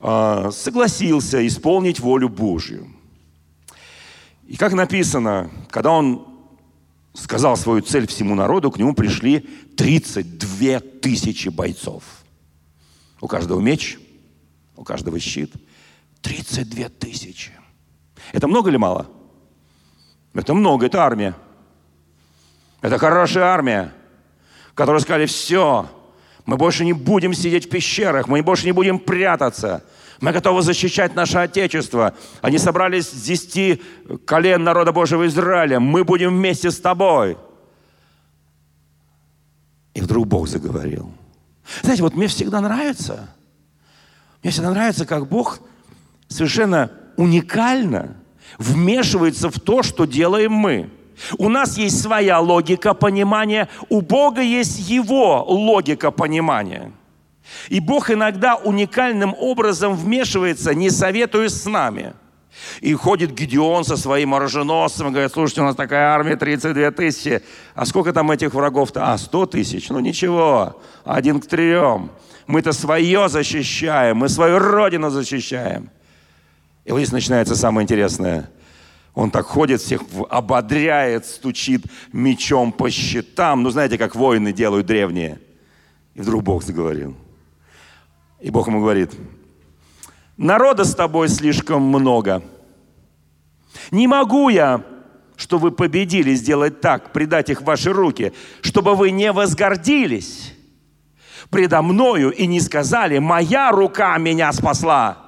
э, 0.00 0.50
согласился 0.52 1.46
исполнить 1.46 2.00
волю 2.00 2.28
Божью. 2.28 2.97
И 4.48 4.56
как 4.56 4.72
написано, 4.72 5.50
когда 5.68 5.90
он 5.90 6.26
сказал 7.12 7.56
свою 7.58 7.82
цель 7.82 8.06
всему 8.06 8.34
народу, 8.34 8.70
к 8.70 8.78
нему 8.78 8.94
пришли 8.94 9.40
32 9.76 10.80
тысячи 11.02 11.50
бойцов. 11.50 12.02
У 13.20 13.28
каждого 13.28 13.60
меч, 13.60 13.98
у 14.74 14.84
каждого 14.84 15.20
щит. 15.20 15.52
32 16.22 16.88
тысячи. 16.88 17.52
Это 18.32 18.48
много 18.48 18.70
или 18.70 18.78
мало? 18.78 19.06
Это 20.32 20.54
много, 20.54 20.86
это 20.86 21.04
армия. 21.04 21.36
Это 22.80 22.98
хорошая 22.98 23.44
армия, 23.44 23.92
которая 24.74 25.02
сказали, 25.02 25.26
все, 25.26 25.90
мы 26.46 26.56
больше 26.56 26.86
не 26.86 26.94
будем 26.94 27.34
сидеть 27.34 27.66
в 27.66 27.68
пещерах, 27.68 28.28
мы 28.28 28.42
больше 28.42 28.64
не 28.64 28.72
будем 28.72 28.98
прятаться– 28.98 29.84
мы 30.20 30.32
готовы 30.32 30.62
защищать 30.62 31.14
наше 31.14 31.38
Отечество. 31.38 32.14
Они 32.40 32.58
собрались 32.58 33.08
с 33.08 33.22
десяти 33.22 33.82
колен 34.24 34.64
народа 34.64 34.92
Божьего 34.92 35.26
Израиля. 35.26 35.78
Мы 35.78 36.04
будем 36.04 36.36
вместе 36.36 36.70
с 36.70 36.80
тобой. 36.80 37.36
И 39.94 40.00
вдруг 40.00 40.26
Бог 40.26 40.48
заговорил. 40.48 41.12
Знаете, 41.82 42.02
вот 42.02 42.14
мне 42.14 42.26
всегда 42.28 42.60
нравится, 42.60 43.28
мне 44.42 44.52
всегда 44.52 44.70
нравится, 44.70 45.06
как 45.06 45.28
Бог 45.28 45.60
совершенно 46.28 46.90
уникально 47.16 48.16
вмешивается 48.58 49.50
в 49.50 49.60
то, 49.60 49.82
что 49.82 50.04
делаем 50.04 50.52
мы. 50.52 50.90
У 51.36 51.48
нас 51.48 51.76
есть 51.76 52.00
своя 52.00 52.38
логика 52.38 52.94
понимания, 52.94 53.68
у 53.88 54.00
Бога 54.00 54.40
есть 54.40 54.78
Его 54.88 55.44
логика 55.44 56.10
понимания. 56.10 56.92
И 57.68 57.80
Бог 57.80 58.10
иногда 58.10 58.56
уникальным 58.56 59.34
образом 59.38 59.94
вмешивается, 59.94 60.74
не 60.74 60.90
советуясь 60.90 61.54
с 61.54 61.66
нами. 61.66 62.14
И 62.80 62.92
ходит 62.94 63.34
Гедеон 63.34 63.84
со 63.84 63.96
своим 63.96 64.34
оруженосцем 64.34 65.08
и 65.08 65.10
говорит, 65.10 65.32
слушайте, 65.32 65.60
у 65.60 65.64
нас 65.64 65.76
такая 65.76 66.08
армия 66.08 66.36
32 66.36 66.90
тысячи. 66.90 67.42
А 67.74 67.86
сколько 67.86 68.12
там 68.12 68.30
этих 68.30 68.54
врагов-то? 68.54 69.12
А, 69.12 69.18
100 69.18 69.46
тысяч. 69.46 69.88
Ну 69.90 70.00
ничего, 70.00 70.80
один 71.04 71.40
к 71.40 71.46
трем. 71.46 72.10
Мы-то 72.46 72.72
свое 72.72 73.28
защищаем, 73.28 74.18
мы 74.18 74.28
свою 74.28 74.58
родину 74.58 75.10
защищаем. 75.10 75.90
И 76.84 76.92
вот 76.92 76.98
здесь 76.98 77.12
начинается 77.12 77.54
самое 77.54 77.84
интересное. 77.84 78.50
Он 79.14 79.30
так 79.30 79.46
ходит, 79.46 79.80
всех 79.80 80.02
ободряет, 80.30 81.26
стучит 81.26 81.84
мечом 82.12 82.72
по 82.72 82.88
щитам. 82.90 83.62
Ну, 83.62 83.70
знаете, 83.70 83.98
как 83.98 84.14
воины 84.14 84.52
делают 84.52 84.86
древние. 84.86 85.40
И 86.14 86.20
вдруг 86.20 86.42
Бог 86.44 86.62
заговорил– 86.62 87.16
и 88.40 88.50
Бог 88.50 88.68
ему 88.68 88.80
говорит, 88.80 89.12
народа 90.36 90.84
с 90.84 90.94
тобой 90.94 91.28
слишком 91.28 91.82
много. 91.82 92.42
Не 93.90 94.06
могу 94.06 94.48
я, 94.48 94.82
что 95.36 95.58
вы 95.58 95.70
победили, 95.70 96.34
сделать 96.34 96.80
так, 96.80 97.12
предать 97.12 97.50
их 97.50 97.62
в 97.62 97.64
ваши 97.64 97.92
руки, 97.92 98.32
чтобы 98.62 98.94
вы 98.94 99.10
не 99.10 99.32
возгордились 99.32 100.54
предо 101.50 101.82
мною 101.82 102.30
и 102.30 102.46
не 102.46 102.60
сказали, 102.60 103.18
моя 103.18 103.70
рука 103.70 104.16
меня 104.18 104.52
спасла. 104.52 105.18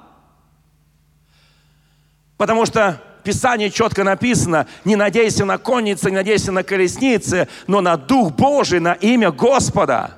Потому 2.37 2.65
что 2.65 3.01
в 3.19 3.23
Писании 3.23 3.69
четко 3.69 4.03
написано, 4.03 4.67
не 4.83 4.95
надейся 4.95 5.45
на 5.45 5.57
конницы, 5.57 6.09
не 6.09 6.17
надейся 6.17 6.51
на 6.51 6.63
колесницы, 6.63 7.47
но 7.67 7.81
на 7.81 7.97
Дух 7.97 8.31
Божий, 8.33 8.79
на 8.79 8.93
имя 8.93 9.31
Господа. 9.31 10.17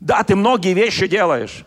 Да, 0.00 0.22
ты 0.22 0.36
многие 0.36 0.74
вещи 0.74 1.08
делаешь. 1.08 1.64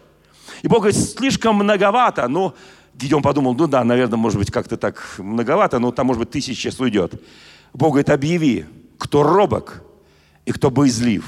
И 0.62 0.68
Бог 0.68 0.84
говорит, 0.84 1.00
слишком 1.00 1.56
многовато. 1.56 2.28
Ну, 2.28 2.54
Гидеон 2.94 3.22
подумал, 3.22 3.54
ну 3.56 3.68
да, 3.68 3.84
наверное, 3.84 4.18
может 4.18 4.38
быть, 4.38 4.52
как-то 4.52 4.78
так 4.78 5.16
многовато, 5.18 5.80
но 5.80 5.92
там, 5.92 6.08
может 6.08 6.20
быть, 6.20 6.32
тысяч 6.32 6.58
сейчас 6.58 6.80
уйдет. 6.80 7.22
Бог 7.74 7.94
говорит, 7.94 8.10
объяви, 8.10 8.66
кто 8.98 9.24
робок 9.24 9.84
и 10.46 10.52
кто 10.52 10.70
боязлив. 10.70 11.26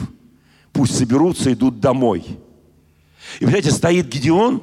Пусть 0.72 0.98
соберутся, 0.98 1.54
идут 1.54 1.80
домой. 1.80 2.26
И, 3.40 3.46
понимаете, 3.46 3.72
стоит 3.72 4.08
Гедеон, 4.08 4.62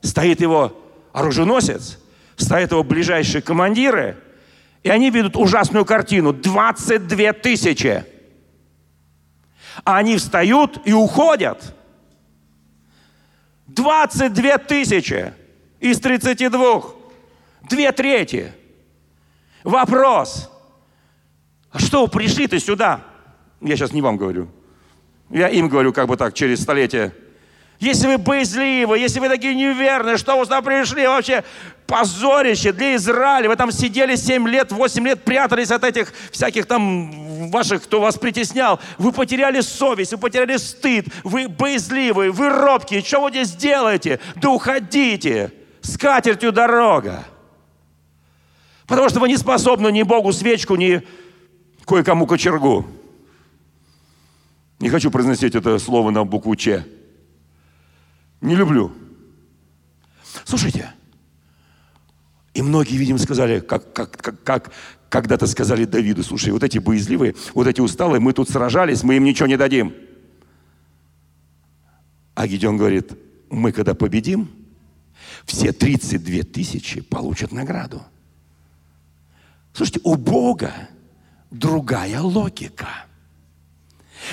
стоит 0.00 0.40
его 0.40 0.76
оруженосец, 1.12 1.98
стоят 2.36 2.72
его 2.72 2.82
ближайшие 2.82 3.42
командиры, 3.42 4.16
и 4.82 4.88
они 4.88 5.10
видят 5.10 5.36
ужасную 5.36 5.84
картину. 5.84 6.32
22 6.32 7.32
тысячи. 7.34 8.04
А 9.84 9.98
они 9.98 10.16
встают 10.16 10.80
и 10.84 10.92
уходят– 10.92 11.76
22 13.74 14.58
тысячи 14.58 15.32
из 15.80 16.00
32. 16.00 16.82
Две 17.68 17.92
трети. 17.92 18.52
Вопрос. 19.64 20.50
А 21.70 21.78
что 21.78 22.02
вы 22.02 22.08
пришли-то 22.08 22.58
сюда? 22.60 23.02
Я 23.60 23.76
сейчас 23.76 23.92
не 23.92 24.02
вам 24.02 24.16
говорю. 24.16 24.48
Я 25.30 25.48
им 25.48 25.68
говорю 25.68 25.92
как 25.92 26.08
бы 26.08 26.16
так 26.16 26.34
через 26.34 26.60
столетие. 26.60 27.14
Если 27.78 28.06
вы 28.06 28.18
боязливы, 28.18 28.98
если 28.98 29.18
вы 29.18 29.28
такие 29.28 29.54
неверные, 29.54 30.16
что 30.16 30.38
вы 30.38 30.44
сюда 30.44 30.60
пришли? 30.62 31.06
Вообще 31.06 31.42
позорище 31.92 32.72
для 32.72 32.96
Израиля. 32.96 33.50
Вы 33.50 33.56
там 33.56 33.70
сидели 33.70 34.16
7 34.16 34.48
лет, 34.48 34.72
8 34.72 35.04
лет, 35.04 35.22
прятались 35.24 35.70
от 35.70 35.84
этих 35.84 36.10
всяких 36.30 36.64
там 36.64 37.50
ваших, 37.50 37.82
кто 37.82 38.00
вас 38.00 38.16
притеснял. 38.16 38.80
Вы 38.96 39.12
потеряли 39.12 39.60
совесть, 39.60 40.12
вы 40.12 40.18
потеряли 40.18 40.56
стыд, 40.56 41.08
вы 41.22 41.48
боязливые, 41.48 42.30
вы 42.30 42.48
робкие. 42.48 43.02
Что 43.02 43.20
вы 43.20 43.30
здесь 43.30 43.50
делаете? 43.54 44.20
Да 44.36 44.48
уходите. 44.48 45.52
С 45.82 45.98
катертью 45.98 46.50
дорога. 46.50 47.24
Потому 48.86 49.10
что 49.10 49.20
вы 49.20 49.28
не 49.28 49.36
способны 49.36 49.92
ни 49.92 50.02
Богу 50.02 50.32
свечку, 50.32 50.76
ни 50.76 51.02
кое-кому 51.84 52.26
кочергу. 52.26 52.86
Не 54.78 54.88
хочу 54.88 55.10
произносить 55.10 55.54
это 55.54 55.78
слово 55.78 56.10
на 56.10 56.24
букву 56.24 56.56
Ч. 56.56 56.86
Не 58.40 58.54
люблю. 58.54 58.92
Слушайте, 60.44 60.94
и 62.54 62.62
многие, 62.62 62.96
видимо, 62.96 63.18
сказали, 63.18 63.60
как, 63.60 63.92
как, 63.92 64.16
как, 64.16 64.42
как 64.42 64.72
когда-то 65.08 65.46
сказали 65.46 65.84
Давиду, 65.84 66.22
слушай, 66.22 66.50
вот 66.50 66.62
эти 66.62 66.78
боязливые, 66.78 67.34
вот 67.54 67.66
эти 67.66 67.80
усталые, 67.80 68.20
мы 68.20 68.32
тут 68.32 68.48
сражались, 68.48 69.02
мы 69.02 69.16
им 69.16 69.24
ничего 69.24 69.46
не 69.46 69.56
дадим. 69.56 69.94
А 72.34 72.46
Гедеон 72.46 72.78
говорит, 72.78 73.12
мы 73.50 73.72
когда 73.72 73.94
победим, 73.94 74.50
все 75.44 75.72
32 75.72 76.42
тысячи 76.44 77.00
получат 77.00 77.52
награду. 77.52 78.02
Слушайте, 79.74 80.00
у 80.04 80.16
Бога 80.16 80.72
другая 81.50 82.20
логика. 82.20 82.88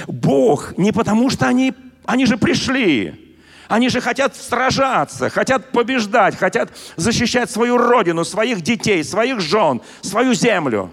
Бог 0.07 0.77
не 0.77 0.91
потому, 0.91 1.29
что 1.29 1.47
они, 1.47 1.73
они 2.05 2.25
же 2.25 2.37
пришли, 2.37 3.28
они 3.69 3.89
же 3.89 4.01
хотят 4.01 4.35
сражаться, 4.35 5.29
хотят 5.29 5.71
побеждать, 5.71 6.35
хотят 6.35 6.75
защищать 6.97 7.51
свою 7.51 7.77
родину, 7.77 8.25
своих 8.25 8.61
детей, 8.61 9.03
своих 9.03 9.39
жен, 9.39 9.81
свою 10.01 10.33
землю. 10.33 10.91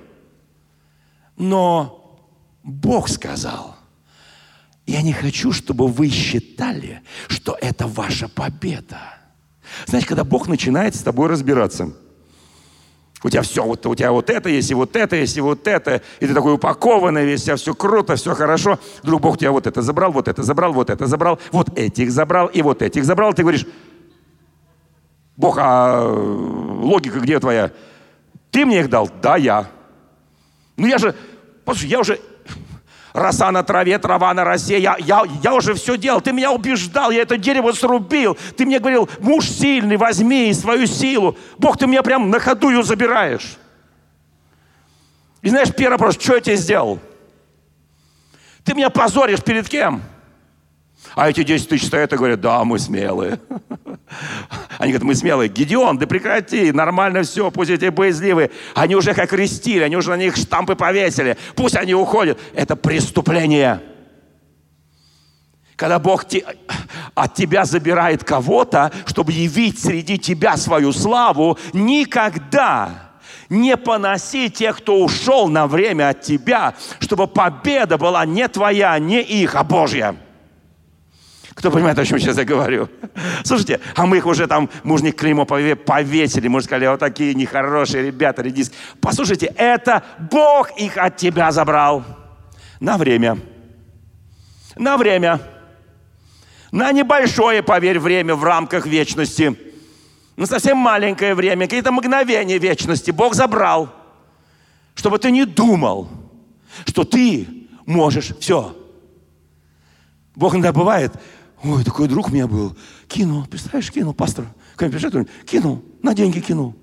Но 1.37 2.21
Бог 2.63 3.09
сказал, 3.09 3.77
я 4.87 5.01
не 5.03 5.15
хочу, 5.15 5.53
чтобы 5.53 5.89
вы 5.89 6.11
считали, 6.11 7.03
что 7.29 7.57
это 7.61 7.87
ваша 7.87 8.29
победа. 8.29 9.01
Знаете, 9.87 10.07
когда 10.07 10.25
Бог 10.25 10.47
начинает 10.47 10.95
с 10.95 11.03
тобой 11.03 11.29
разбираться– 11.29 11.93
у 13.27 13.29
тебя 13.29 13.43
все, 13.43 13.65
вот, 13.65 13.85
у 13.87 13.95
тебя 13.97 14.13
вот 14.13 14.31
это 14.31 14.49
есть, 14.49 14.71
и 14.71 14.75
вот 14.75 14.95
это 14.95 15.17
есть, 15.17 15.37
и 15.37 15.41
вот 15.41 15.67
это. 15.67 16.01
И 16.21 16.29
ты 16.29 16.33
такой 16.33 16.55
упакованный 16.55 17.25
весь, 17.25 17.43
у 17.43 17.45
тебя 17.47 17.57
все 17.57 17.75
круто, 17.75 18.15
все 18.15 18.37
хорошо. 18.37 18.79
Вдруг 19.03 19.21
Бог 19.21 19.37
тебя 19.37 19.51
вот 19.51 19.67
это 19.67 19.83
забрал, 19.83 20.13
вот 20.13 20.29
это 20.29 20.45
забрал, 20.45 20.73
вот 20.73 20.91
это 20.91 21.09
забрал, 21.09 21.41
вот 21.51 21.77
этих 21.77 22.13
забрал, 22.13 22.47
и 22.47 22.63
вот 22.63 22.83
этих 22.83 23.05
забрал. 23.05 23.35
Ты 23.35 23.43
говоришь, 23.43 23.67
Бог, 25.37 25.59
а 25.59 26.09
логика 26.09 27.19
где 27.19 27.41
твоя? 27.41 27.73
Ты 28.53 28.65
мне 28.65 28.79
их 28.79 28.89
дал? 28.89 29.11
Да, 29.21 29.37
я. 29.37 29.71
Ну 30.77 30.87
я 30.87 30.99
же, 30.99 31.17
послушай, 31.65 31.89
я 31.89 31.99
уже 31.99 32.21
роса 33.17 33.51
на 33.51 33.63
траве, 33.63 33.99
трава 33.99 34.33
на 34.35 34.45
росе. 34.45 34.79
Я, 34.79 34.97
я, 34.99 35.23
я 35.43 35.55
уже 35.55 35.75
все 35.75 35.97
делал. 35.97 36.21
Ты 36.21 36.33
меня 36.33 36.53
убеждал, 36.53 37.11
я 37.11 37.23
это 37.23 37.37
дерево 37.37 37.73
срубил. 37.73 38.37
Ты 38.57 38.67
мне 38.67 38.79
говорил, 38.79 39.09
муж 39.21 39.49
сильный, 39.49 39.97
возьми 39.97 40.53
свою 40.53 40.87
силу. 40.87 41.37
Бог, 41.59 41.79
ты 41.79 41.87
меня 41.87 42.03
прям 42.03 42.31
на 42.31 42.39
ходу 42.39 42.71
ее 42.71 42.83
забираешь. 42.83 43.57
И 45.43 45.49
знаешь, 45.49 45.73
первый 45.75 45.93
вопрос, 45.93 46.17
что 46.21 46.35
я 46.35 46.41
тебе 46.41 46.57
сделал? 46.57 46.99
Ты 48.65 48.75
меня 48.75 48.91
позоришь 48.91 49.43
перед 49.43 49.69
кем? 49.69 50.03
А 51.17 51.31
эти 51.31 51.45
10 51.45 51.71
тысяч 51.71 51.87
стоят 51.87 52.13
и 52.13 52.17
говорят, 52.17 52.43
да, 52.43 52.63
мы 52.63 52.79
смелые. 52.79 53.41
Они 54.79 54.93
говорят, 54.93 55.03
мы 55.03 55.15
смелые. 55.15 55.49
Гедеон, 55.49 55.97
да 55.97 56.07
прекрати, 56.07 56.71
нормально 56.73 57.23
все, 57.23 57.51
пусть 57.51 57.71
эти 57.71 57.89
боязливые. 57.89 58.51
Они 58.75 58.95
уже 58.95 59.15
как 59.15 59.31
крестили, 59.31 59.81
они 59.81 59.97
уже 59.97 60.11
на 60.11 60.19
них 60.19 60.37
штампы 60.37 60.77
повесили. 60.77 61.39
Пусть 61.55 61.75
они 61.75 61.95
уходят. 61.95 62.39
Это 62.55 62.77
преступление. 62.77 63.81
Когда 65.75 65.99
Бог 65.99 66.29
те, 66.29 66.45
от 67.15 67.33
тебя 67.33 67.65
забирает 67.65 68.23
кого-то, 68.23 68.93
чтобы 69.07 69.33
явить 69.33 69.81
среди 69.81 70.19
тебя 70.19 70.59
свою 70.59 70.93
славу, 70.93 71.59
никогда 71.73 73.13
не 73.49 73.79
поноси 73.79 74.51
тех, 74.51 74.77
кто 74.77 75.03
ушел 75.03 75.49
на 75.49 75.67
время 75.67 76.11
от 76.11 76.21
тебя, 76.21 76.75
чтобы 77.01 77.27
победа 77.27 77.97
была 77.97 78.27
не 78.27 78.47
твоя, 78.49 78.99
не 78.99 79.23
их, 79.23 79.55
а 79.55 79.65
Божья. 79.65 80.15
Кто 81.57 81.71
понимает, 81.71 81.99
о 81.99 82.05
чем 82.05 82.19
сейчас 82.19 82.37
я 82.37 82.45
говорю? 82.45 82.91
Слушайте, 83.43 83.81
а 83.95 84.05
мы 84.05 84.19
их 84.19 84.27
уже 84.27 84.47
там, 84.47 84.69
мужник 84.85 85.17
клеймо 85.17 85.47
повесили, 85.47 86.49
мы 86.49 86.61
сказали, 86.61 86.87
вот 86.87 87.01
такие 87.01 87.35
нехорошие 87.35 88.05
ребята, 88.05 88.43
редиск. 88.43 88.73
Послушайте, 89.01 89.47
это 89.57 90.05
Бог 90.31 90.71
их 90.79 90.99
от 90.99 91.17
тебя 91.17 91.51
забрал. 91.51 92.05
На 92.79 92.99
время. 92.99 93.39
На 94.77 94.99
время. 94.99 95.41
На 96.73 96.93
небольшое, 96.93 97.63
поверь, 97.63 98.01
время 98.01 98.35
в 98.35 98.45
рамках 98.45 98.85
вечности. 98.85 99.59
На 100.37 100.45
совсем 100.45 100.77
маленькое 100.77 101.35
время, 101.35 101.65
какие-то 101.65 101.91
мгновения 101.91 102.59
вечности 102.59 103.11
Бог 103.13 103.35
забрал. 103.35 103.89
Чтобы 104.95 105.19
ты 105.19 105.31
не 105.31 105.47
думал, 105.47 106.11
что 106.87 107.05
ты 107.05 107.49
можешь 107.87 108.35
все. 108.41 108.77
Бог 110.35 110.53
иногда 110.53 110.75
бывает, 110.75 111.13
Ой, 111.67 111.83
такой 111.83 112.07
друг 112.07 112.29
у 112.29 112.31
меня 112.31 112.47
был. 112.47 112.77
Кинул, 113.09 113.45
представляешь, 113.47 113.91
кинул, 113.91 114.15
пастор. 114.15 114.47
Ко 114.77 114.85
мне 114.87 114.95
пришел, 114.97 115.11
кинул, 115.45 115.83
на 116.01 116.15
деньги 116.15 116.39
кинул. 116.39 116.77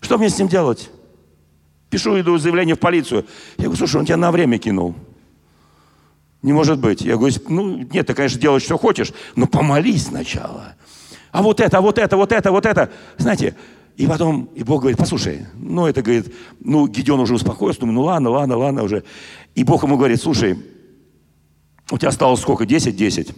Что 0.00 0.16
мне 0.16 0.30
с 0.30 0.38
ним 0.38 0.46
делать? 0.46 0.90
Пишу, 1.90 2.18
иду 2.20 2.38
заявление 2.38 2.76
в 2.76 2.78
полицию. 2.78 3.26
Я 3.58 3.64
говорю, 3.64 3.78
слушай, 3.78 3.96
он 3.96 4.06
тебя 4.06 4.16
на 4.16 4.30
время 4.30 4.58
кинул. 4.58 4.94
Не 6.40 6.52
может 6.52 6.78
быть. 6.78 7.02
Я 7.02 7.16
говорю, 7.16 7.34
ну, 7.48 7.78
нет, 7.78 8.06
ты, 8.06 8.14
конечно, 8.14 8.40
делаешь, 8.40 8.62
что 8.62 8.78
хочешь, 8.78 9.12
но 9.34 9.46
помолись 9.46 10.06
сначала. 10.06 10.76
А 11.32 11.42
вот 11.42 11.60
это, 11.60 11.80
вот 11.80 11.98
это, 11.98 12.16
вот 12.16 12.30
это, 12.30 12.52
вот 12.52 12.64
это. 12.64 12.90
Знаете, 13.18 13.56
и 13.96 14.06
потом, 14.06 14.50
и 14.54 14.62
Бог 14.62 14.82
говорит, 14.82 14.98
послушай, 14.98 15.46
ну, 15.54 15.86
это, 15.86 16.00
говорит, 16.00 16.32
ну, 16.60 16.86
Гедеон 16.86 17.20
уже 17.20 17.34
успокоился, 17.34 17.80
думаю, 17.80 17.94
ну, 17.94 18.02
ладно, 18.02 18.30
ладно, 18.30 18.56
ладно 18.56 18.82
уже. 18.84 19.02
И 19.56 19.64
Бог 19.64 19.82
ему 19.82 19.96
говорит, 19.96 20.22
слушай, 20.22 20.58
у 21.90 21.98
тебя 21.98 22.08
осталось 22.08 22.40
сколько? 22.40 22.66
Десять, 22.66 22.96
десять. 22.96 23.34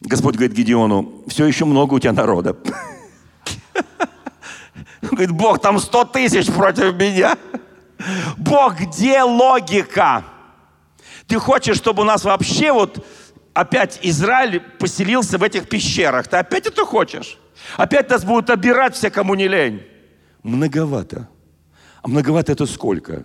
Господь 0.00 0.36
говорит 0.36 0.56
Гедеону, 0.56 1.24
все 1.26 1.46
еще 1.46 1.64
много 1.64 1.94
у 1.94 1.98
тебя 1.98 2.12
народа. 2.12 2.56
Говорит, 5.02 5.30
Бог, 5.30 5.60
там 5.60 5.78
сто 5.78 6.04
тысяч 6.04 6.46
против 6.46 6.94
меня. 6.94 7.36
Бог, 8.36 8.78
где 8.78 9.22
логика? 9.22 10.24
Ты 11.26 11.38
хочешь, 11.38 11.76
чтобы 11.76 12.02
у 12.02 12.04
нас 12.04 12.24
вообще 12.24 12.72
вот 12.72 13.04
опять 13.54 13.98
Израиль 14.02 14.60
поселился 14.60 15.38
в 15.38 15.42
этих 15.42 15.68
пещерах? 15.68 16.28
Ты 16.28 16.36
опять 16.36 16.66
это 16.66 16.84
хочешь? 16.84 17.38
Опять 17.76 18.08
нас 18.10 18.24
будут 18.24 18.50
обирать 18.50 18.94
все, 18.94 19.10
кому 19.10 19.34
не 19.34 19.48
лень. 19.48 19.82
Многовато. 20.42 21.28
А 22.02 22.08
многовато 22.08 22.52
это 22.52 22.66
сколько? 22.66 23.24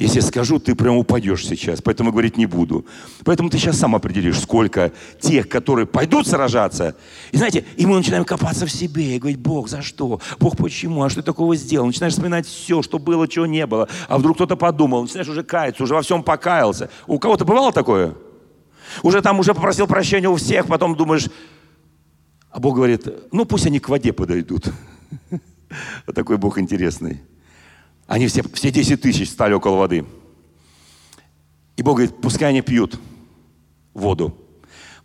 Если 0.00 0.20
скажу, 0.20 0.58
ты 0.58 0.74
прям 0.74 0.96
упадешь 0.96 1.46
сейчас, 1.46 1.82
поэтому 1.82 2.10
говорить 2.10 2.38
не 2.38 2.46
буду. 2.46 2.86
Поэтому 3.22 3.50
ты 3.50 3.58
сейчас 3.58 3.76
сам 3.76 3.94
определишь, 3.94 4.40
сколько 4.40 4.92
тех, 5.20 5.46
которые 5.46 5.86
пойдут 5.86 6.26
сражаться. 6.26 6.96
И 7.32 7.36
знаете, 7.36 7.66
и 7.76 7.84
мы 7.84 7.96
начинаем 7.96 8.24
копаться 8.24 8.64
в 8.64 8.70
себе 8.70 9.16
и 9.16 9.18
говорить, 9.18 9.38
Бог, 9.38 9.68
за 9.68 9.82
что? 9.82 10.18
Бог, 10.38 10.56
почему? 10.56 11.02
А 11.02 11.10
что 11.10 11.20
ты 11.20 11.26
такого 11.26 11.54
сделал? 11.54 11.86
Начинаешь 11.86 12.14
вспоминать 12.14 12.46
все, 12.46 12.80
что 12.80 12.98
было, 12.98 13.28
чего 13.28 13.44
не 13.44 13.66
было. 13.66 13.90
А 14.08 14.16
вдруг 14.16 14.36
кто-то 14.36 14.56
подумал, 14.56 15.02
начинаешь 15.02 15.28
уже 15.28 15.42
каяться, 15.42 15.82
уже 15.82 15.92
во 15.92 16.00
всем 16.00 16.22
покаялся. 16.22 16.88
У 17.06 17.18
кого-то 17.18 17.44
бывало 17.44 17.70
такое? 17.70 18.14
Уже 19.02 19.20
там 19.20 19.38
уже 19.38 19.52
попросил 19.52 19.86
прощения 19.86 20.30
у 20.30 20.36
всех, 20.36 20.66
потом 20.66 20.96
думаешь, 20.96 21.28
а 22.50 22.58
Бог 22.58 22.76
говорит, 22.76 23.06
ну 23.32 23.44
пусть 23.44 23.66
они 23.66 23.80
к 23.80 23.90
воде 23.90 24.14
подойдут. 24.14 24.72
Такой 26.14 26.38
Бог 26.38 26.58
интересный. 26.58 27.20
Они 28.10 28.26
все, 28.26 28.42
все 28.42 28.72
10 28.72 29.00
тысяч 29.00 29.30
стали 29.30 29.52
около 29.52 29.76
воды. 29.76 30.04
И 31.76 31.82
Бог 31.84 31.98
говорит, 31.98 32.20
пускай 32.20 32.48
они 32.48 32.60
пьют 32.60 32.98
воду. 33.94 34.36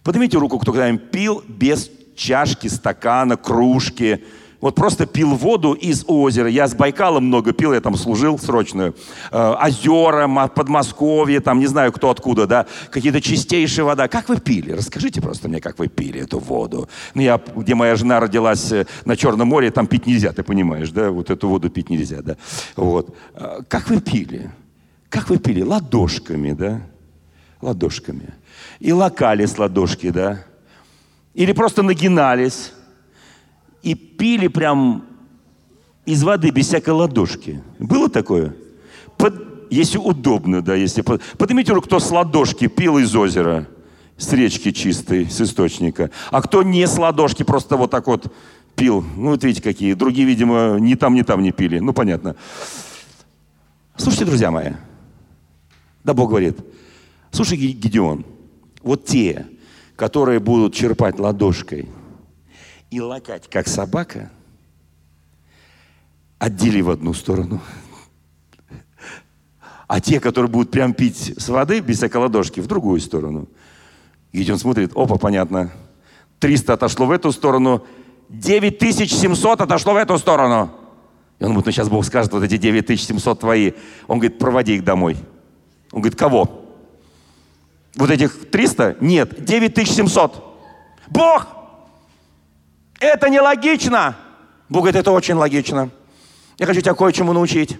Поднимите 0.01 0.39
руку, 0.39 0.57
кто 0.57 0.71
когда-нибудь 0.71 1.11
пил 1.11 1.43
без 1.47 1.91
чашки, 2.15 2.65
стакана, 2.65 3.37
кружки, 3.37 4.23
вот 4.65 4.73
просто 4.73 5.05
пил 5.05 5.35
воду 5.35 5.73
из 5.73 6.05
озера. 6.07 6.49
Я 6.49 6.67
с 6.67 6.73
Байкала 6.73 7.19
много 7.19 7.53
пил, 7.53 7.71
я 7.71 7.81
там 7.81 7.95
служил 7.95 8.39
срочную. 8.39 8.95
Э, 9.31 9.53
озера, 9.63 10.27
Подмосковье, 10.47 11.39
там 11.39 11.59
не 11.59 11.67
знаю 11.67 11.91
кто 11.91 12.09
откуда, 12.09 12.47
да, 12.47 12.65
какие-то 12.89 13.21
чистейшие 13.21 13.85
вода. 13.85 14.07
Как 14.07 14.27
вы 14.27 14.39
пили? 14.39 14.71
Расскажите 14.71 15.21
просто 15.21 15.49
мне, 15.49 15.61
как 15.61 15.77
вы 15.77 15.87
пили 15.87 16.21
эту 16.21 16.39
воду. 16.39 16.89
Ну, 17.13 17.21
я, 17.21 17.39
где 17.55 17.75
моя 17.75 17.95
жена 17.95 18.19
родилась 18.19 18.71
э, 18.71 18.87
на 19.05 19.15
Черном 19.15 19.49
море, 19.49 19.69
там 19.69 19.85
пить 19.85 20.07
нельзя, 20.07 20.33
ты 20.33 20.41
понимаешь, 20.41 20.89
да, 20.89 21.11
вот 21.11 21.29
эту 21.29 21.47
воду 21.47 21.69
пить 21.69 21.91
нельзя, 21.91 22.23
да. 22.23 22.35
Вот. 22.75 23.15
Э, 23.35 23.59
как 23.67 23.87
вы 23.91 24.01
пили? 24.01 24.49
Как 25.09 25.29
вы 25.29 25.37
пили? 25.37 25.61
Ладошками, 25.61 26.53
да? 26.53 26.81
Ладошками. 27.61 28.33
И 28.79 28.91
локали 28.91 29.45
с 29.45 29.59
ладошки, 29.59 30.09
да? 30.09 30.43
Или 31.35 31.51
просто 31.51 31.83
нагинались 31.83 32.71
и 33.85 33.93
пили 33.93 34.47
прям 34.47 35.05
из 36.05 36.23
воды 36.23 36.49
без 36.49 36.67
всякой 36.67 36.95
ладошки. 36.95 37.61
Было 37.77 38.09
такое? 38.09 38.55
Под, 39.15 39.35
если 39.69 39.99
удобно, 39.99 40.63
да, 40.63 40.73
если... 40.73 41.03
Под, 41.03 41.21
поднимите 41.37 41.71
руку, 41.71 41.85
кто 41.85 41.99
с 41.99 42.09
ладошки 42.09 42.65
пил 42.67 42.97
из 42.97 43.15
озера, 43.15 43.67
с 44.17 44.33
речки 44.33 44.71
чистой, 44.71 45.29
с 45.29 45.39
источника. 45.39 46.09
А 46.31 46.41
кто 46.41 46.63
не 46.63 46.85
с 46.85 46.97
ладошки, 46.97 47.43
просто 47.43 47.77
вот 47.77 47.91
так 47.91 48.07
вот 48.07 48.33
пил. 48.75 49.05
Ну, 49.15 49.29
вот 49.29 49.43
видите, 49.43 49.61
какие. 49.61 49.93
Другие, 49.93 50.27
видимо, 50.27 50.77
ни 50.79 50.95
там, 50.95 51.13
ни 51.13 51.21
там 51.21 51.43
не 51.43 51.51
пили. 51.51 51.77
Ну, 51.77 51.93
понятно. 51.93 52.35
Слушайте, 53.97 54.25
друзья 54.25 54.49
мои. 54.49 54.71
Да 56.03 56.15
Бог 56.15 56.29
говорит. 56.29 56.57
Слушай, 57.29 57.57
Гедеон, 57.57 58.25
вот 58.81 59.05
те, 59.05 59.45
которые 59.95 60.39
будут 60.39 60.73
черпать 60.73 61.19
ладошкой– 61.19 61.87
и 62.95 63.01
лакать, 63.01 63.49
как 63.49 63.67
собака, 63.67 64.31
отдели 66.39 66.79
в 66.79 66.89
одну 66.89 67.13
сторону. 67.13 67.59
А 69.87 69.99
те, 69.99 70.21
которые 70.21 70.49
будут 70.49 70.71
прям 70.71 70.93
пить 70.93 71.33
с 71.37 71.49
воды, 71.49 71.81
без 71.81 71.97
всякой 71.97 72.21
ладошки, 72.21 72.61
в 72.61 72.67
другую 72.67 73.01
сторону. 73.01 73.49
И 74.31 74.49
он 74.49 74.57
смотрит, 74.57 74.93
опа, 74.95 75.17
понятно. 75.17 75.71
300 76.39 76.73
отошло 76.73 77.05
в 77.05 77.11
эту 77.11 77.33
сторону, 77.33 77.85
9700 78.29 79.59
отошло 79.59 79.93
в 79.93 79.97
эту 79.97 80.17
сторону. 80.17 80.71
И 81.39 81.43
он 81.43 81.49
говорит, 81.51 81.65
ну 81.65 81.71
сейчас 81.73 81.89
Бог 81.89 82.05
скажет, 82.05 82.31
вот 82.31 82.43
эти 82.43 82.55
9700 82.55 83.41
твои. 83.41 83.73
Он 84.07 84.19
говорит, 84.19 84.39
проводи 84.39 84.75
их 84.75 84.85
домой. 84.85 85.17
Он 85.91 85.99
говорит, 85.99 86.17
кого? 86.17 86.65
Вот 87.97 88.09
этих 88.09 88.49
300? 88.49 88.97
Нет, 89.01 89.43
9700. 89.43 90.43
Бог! 91.09 91.64
Это 92.99 93.29
нелогично. 93.29 94.15
Бог 94.69 94.83
говорит, 94.83 94.99
это 94.99 95.11
очень 95.11 95.35
логично. 95.35 95.89
Я 96.57 96.65
хочу 96.65 96.81
тебя 96.81 96.93
кое-чему 96.93 97.33
научить. 97.33 97.77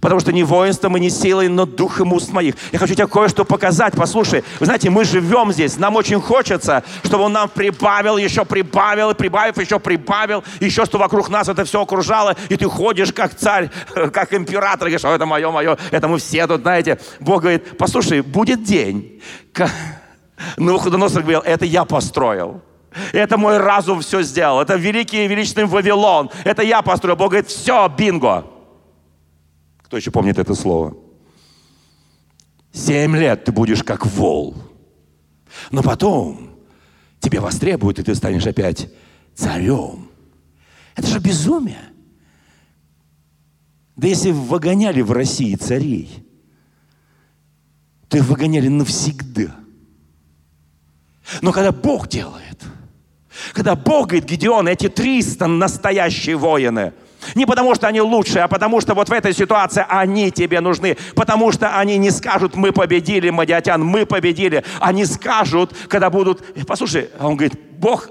Потому 0.00 0.20
что 0.20 0.32
не 0.32 0.44
воинством 0.44 0.96
и 0.96 1.00
не 1.00 1.10
силой, 1.10 1.48
но 1.48 1.66
духом 1.66 2.12
уст 2.12 2.32
моих. 2.32 2.54
Я 2.72 2.78
хочу 2.78 2.94
тебе 2.94 3.06
кое-что 3.06 3.44
показать. 3.44 3.94
Послушай, 3.96 4.44
вы 4.58 4.66
знаете, 4.66 4.88
мы 4.88 5.04
живем 5.04 5.52
здесь. 5.52 5.76
Нам 5.76 5.96
очень 5.96 6.20
хочется, 6.20 6.82
чтобы 7.04 7.24
он 7.24 7.32
нам 7.32 7.48
прибавил, 7.48 8.16
еще 8.16 8.44
прибавил, 8.44 9.14
прибавив, 9.14 9.58
еще 9.58 9.78
прибавил. 9.78 10.42
Еще 10.60 10.84
что 10.86 10.98
вокруг 10.98 11.28
нас 11.28 11.48
это 11.48 11.64
все 11.64 11.82
окружало. 11.82 12.36
И 12.48 12.56
ты 12.56 12.66
ходишь 12.66 13.12
как 13.12 13.34
царь, 13.34 13.70
как 14.12 14.32
император. 14.32 14.88
И 14.88 14.92
говоришь, 14.92 15.04
это 15.04 15.26
мое, 15.26 15.50
мое. 15.50 15.76
Это 15.90 16.08
мы 16.08 16.18
все 16.18 16.46
тут, 16.46 16.62
знаете. 16.62 16.98
Бог 17.18 17.42
говорит, 17.42 17.76
послушай, 17.76 18.22
будет 18.22 18.62
день. 18.62 19.20
Навуходоносор 20.56 21.22
говорил, 21.22 21.40
это 21.40 21.66
я 21.66 21.84
построил. 21.84 22.62
Это 23.12 23.36
мой 23.36 23.58
разум 23.58 24.00
все 24.00 24.22
сделал. 24.22 24.60
Это 24.60 24.76
великий 24.76 25.24
и 25.24 25.28
величественный 25.28 25.68
Вавилон. 25.68 26.30
Это 26.44 26.62
я 26.62 26.82
построил. 26.82 27.16
Бог 27.16 27.30
говорит, 27.30 27.48
все, 27.48 27.88
бинго. 27.88 28.46
Кто 29.82 29.96
еще 29.96 30.10
помнит 30.10 30.38
это 30.38 30.54
слово? 30.54 30.96
Семь 32.72 33.16
лет 33.16 33.44
ты 33.44 33.52
будешь 33.52 33.82
как 33.82 34.06
вол. 34.06 34.56
Но 35.70 35.82
потом 35.82 36.50
тебе 37.20 37.40
востребуют, 37.40 37.98
и 37.98 38.02
ты 38.02 38.14
станешь 38.14 38.46
опять 38.46 38.88
царем. 39.34 40.08
Это 40.96 41.06
же 41.06 41.18
безумие. 41.18 41.90
Да 43.96 44.08
если 44.08 44.30
выгоняли 44.30 45.02
в 45.02 45.12
России 45.12 45.54
царей, 45.56 46.26
то 48.08 48.16
их 48.16 48.24
выгоняли 48.24 48.68
навсегда. 48.68 49.54
Но 51.42 51.52
когда 51.52 51.70
Бог 51.70 52.08
делает, 52.08 52.64
когда 53.52 53.74
Бог 53.74 54.08
говорит, 54.08 54.24
Гедеон, 54.24 54.68
эти 54.68 54.88
300 54.88 55.46
настоящие 55.46 56.36
воины– 56.36 56.92
не 57.34 57.46
потому, 57.46 57.74
что 57.74 57.86
они 57.86 58.00
лучшие, 58.00 58.44
а 58.44 58.48
потому, 58.48 58.80
что 58.80 58.94
вот 58.94 59.08
в 59.08 59.12
этой 59.12 59.32
ситуации 59.32 59.84
они 59.88 60.30
тебе 60.30 60.60
нужны. 60.60 60.96
Потому 61.14 61.52
что 61.52 61.76
они 61.76 61.98
не 61.98 62.10
скажут, 62.10 62.56
мы 62.56 62.72
победили, 62.72 63.30
Мадиатян, 63.30 63.84
мы 63.84 64.06
победили. 64.06 64.64
Они 64.80 65.04
скажут, 65.04 65.74
когда 65.88 66.10
будут... 66.10 66.42
Послушай, 66.66 67.10
а 67.18 67.28
он 67.28 67.36
говорит, 67.36 67.60
Бог, 67.78 68.08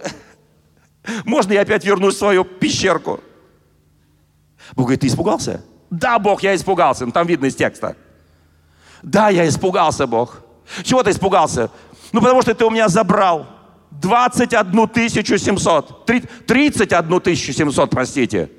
можно 1.25 1.53
я 1.53 1.61
опять 1.61 1.83
вернусь 1.85 2.15
в 2.15 2.19
свою 2.19 2.43
пещерку? 2.43 3.19
Бог 4.75 4.85
говорит, 4.85 5.01
ты 5.01 5.07
испугался? 5.07 5.63
Да, 5.89 6.19
Бог, 6.19 6.43
я 6.43 6.55
испугался. 6.55 7.05
Ну, 7.05 7.11
там 7.11 7.25
видно 7.25 7.47
из 7.47 7.55
текста. 7.55 7.95
Да, 9.01 9.29
я 9.29 9.47
испугался, 9.47 10.05
Бог. 10.05 10.41
Чего 10.83 11.01
ты 11.01 11.11
испугался? 11.11 11.71
Ну, 12.11 12.21
потому 12.21 12.41
что 12.43 12.53
ты 12.53 12.63
у 12.63 12.69
меня 12.69 12.87
забрал 12.89 13.47
21 13.91 14.89
700. 15.39 16.05
31 16.45 17.35
700, 17.35 17.89
простите 17.89 18.49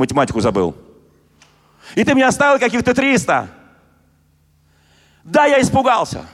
математику 0.00 0.40
забыл. 0.40 0.74
И 1.94 2.04
ты 2.04 2.14
мне 2.14 2.26
оставил 2.26 2.58
каких-то 2.58 2.94
300. 2.94 3.48
Да, 5.24 5.46
я 5.46 5.60
испугался. 5.60 6.26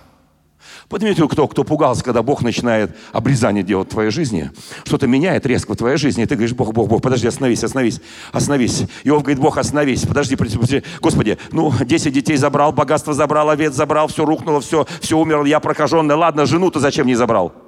Руку, 0.89 1.29
кто, 1.29 1.49
кто 1.49 1.65
пугался, 1.65 2.05
когда 2.05 2.23
Бог 2.23 2.43
начинает 2.43 2.97
обрезание 3.13 3.65
делать 3.65 3.89
в 3.89 3.91
твоей 3.91 4.11
жизни. 4.11 4.53
Что-то 4.85 5.09
меняет 5.09 5.45
резко 5.45 5.73
в 5.73 5.77
твоей 5.77 5.97
жизни. 5.97 6.23
И 6.23 6.27
ты 6.27 6.37
говоришь, 6.37 6.55
Бог, 6.55 6.73
Бог, 6.73 6.89
Бог, 6.89 7.03
подожди, 7.03 7.27
остановись, 7.27 7.65
остановись, 7.65 8.01
остановись. 8.31 8.85
И 9.03 9.11
он 9.11 9.21
говорит, 9.21 9.41
Бог, 9.41 9.59
остановись, 9.59 10.07
подожди, 10.07 10.37
подожди. 10.37 10.85
Господи, 11.01 11.39
ну, 11.51 11.73
10 11.81 12.13
детей 12.13 12.37
забрал, 12.37 12.73
богатство 12.73 13.15
забрал, 13.15 13.51
овец 13.51 13.75
забрал, 13.75 14.07
все 14.07 14.25
рухнуло, 14.25 14.61
все, 14.61 14.87
все 15.01 15.19
умерло, 15.19 15.45
я 15.45 15.59
прокаженный. 15.59 16.15
Ладно, 16.15 16.47
жену 16.47 16.71
ты 16.71 16.79
зачем 16.79 17.09
не 17.09 17.17
забрал? 17.17 17.66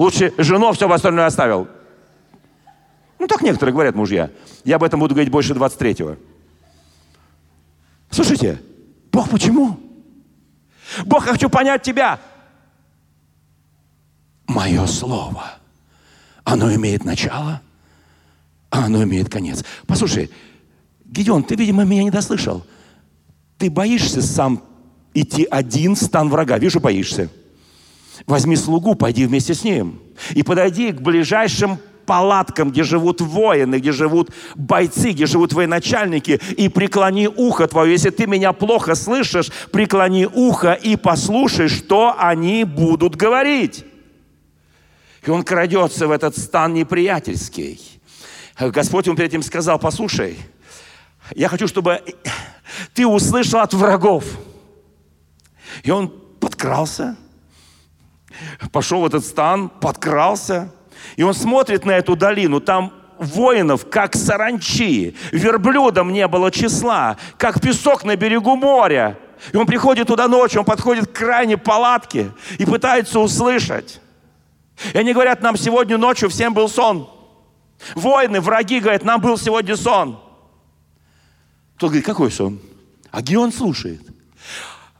Лучше 0.00 0.32
жену 0.38 0.72
все 0.72 0.90
остальное 0.90 1.26
оставил. 1.26 1.68
Ну, 3.18 3.26
так 3.26 3.42
некоторые 3.42 3.74
говорят 3.74 3.94
мужья. 3.94 4.30
Я 4.64 4.76
об 4.76 4.82
этом 4.82 4.98
буду 4.98 5.14
говорить 5.14 5.30
больше 5.30 5.52
23-го. 5.52 6.16
Слушайте, 8.08 8.62
Бог 9.12 9.28
почему? 9.28 9.78
Бог, 11.04 11.26
я 11.26 11.32
хочу 11.32 11.50
понять 11.50 11.82
тебя. 11.82 12.18
Мое 14.46 14.86
слово, 14.86 15.44
оно 16.44 16.74
имеет 16.74 17.04
начало, 17.04 17.60
а 18.70 18.86
оно 18.86 19.02
имеет 19.02 19.28
конец. 19.28 19.62
Послушай, 19.86 20.30
Гедеон, 21.04 21.42
ты, 21.42 21.56
видимо, 21.56 21.84
меня 21.84 22.04
не 22.04 22.10
дослышал. 22.10 22.64
Ты 23.58 23.68
боишься 23.68 24.22
сам 24.22 24.64
идти 25.12 25.44
один 25.44 25.94
в 25.94 26.02
стан 26.02 26.30
врага. 26.30 26.56
Вижу, 26.56 26.80
боишься. 26.80 27.28
Возьми 28.26 28.56
слугу, 28.56 28.94
пойди 28.94 29.26
вместе 29.26 29.54
с 29.54 29.64
ним. 29.64 30.00
И 30.30 30.42
подойди 30.42 30.92
к 30.92 31.00
ближайшим 31.00 31.78
палаткам, 32.06 32.72
где 32.72 32.82
живут 32.82 33.20
воины, 33.20 33.76
где 33.76 33.92
живут 33.92 34.30
бойцы, 34.56 35.12
где 35.12 35.26
живут 35.26 35.52
военачальники, 35.52 36.40
и 36.56 36.68
преклони 36.68 37.28
ухо 37.28 37.68
твое. 37.68 37.92
Если 37.92 38.10
ты 38.10 38.26
меня 38.26 38.52
плохо 38.52 38.96
слышишь, 38.96 39.50
преклони 39.70 40.26
ухо 40.26 40.72
и 40.72 40.96
послушай, 40.96 41.68
что 41.68 42.16
они 42.18 42.64
будут 42.64 43.14
говорить. 43.14 43.84
И 45.24 45.30
он 45.30 45.44
крадется 45.44 46.08
в 46.08 46.10
этот 46.10 46.36
стан 46.36 46.74
неприятельский. 46.74 47.80
Господь 48.58 49.06
ему 49.06 49.16
перед 49.16 49.30
этим 49.30 49.42
сказал, 49.42 49.78
послушай, 49.78 50.36
я 51.34 51.48
хочу, 51.48 51.68
чтобы 51.68 52.02
ты 52.92 53.06
услышал 53.06 53.60
от 53.60 53.72
врагов. 53.72 54.24
И 55.82 55.90
он 55.90 56.08
подкрался, 56.40 57.16
пошел 58.72 59.00
в 59.00 59.06
этот 59.06 59.24
стан, 59.24 59.68
подкрался, 59.68 60.72
и 61.16 61.22
он 61.22 61.34
смотрит 61.34 61.84
на 61.84 61.92
эту 61.92 62.16
долину, 62.16 62.60
там 62.60 62.92
воинов, 63.18 63.88
как 63.88 64.16
саранчи. 64.16 65.14
Верблюдам 65.30 66.12
не 66.12 66.26
было 66.26 66.50
числа, 66.50 67.16
как 67.36 67.60
песок 67.60 68.04
на 68.04 68.16
берегу 68.16 68.56
моря. 68.56 69.18
И 69.52 69.56
он 69.56 69.66
приходит 69.66 70.08
туда 70.08 70.28
ночью, 70.28 70.60
он 70.60 70.66
подходит 70.66 71.06
к 71.06 71.12
крайней 71.12 71.56
палатке 71.56 72.30
и 72.58 72.66
пытается 72.66 73.20
услышать. 73.20 74.00
И 74.92 74.98
они 74.98 75.12
говорят, 75.12 75.42
нам 75.42 75.56
сегодня 75.56 75.98
ночью 75.98 76.28
всем 76.28 76.54
был 76.54 76.68
сон. 76.68 77.08
Воины, 77.94 78.40
враги 78.40 78.80
говорят, 78.80 79.04
нам 79.04 79.20
был 79.20 79.38
сегодня 79.38 79.76
сон. 79.76 80.20
Тот 81.76 81.90
говорит, 81.90 82.04
какой 82.04 82.30
сон? 82.30 82.60
А 83.10 83.22
Геон 83.22 83.52
слушает. 83.52 84.02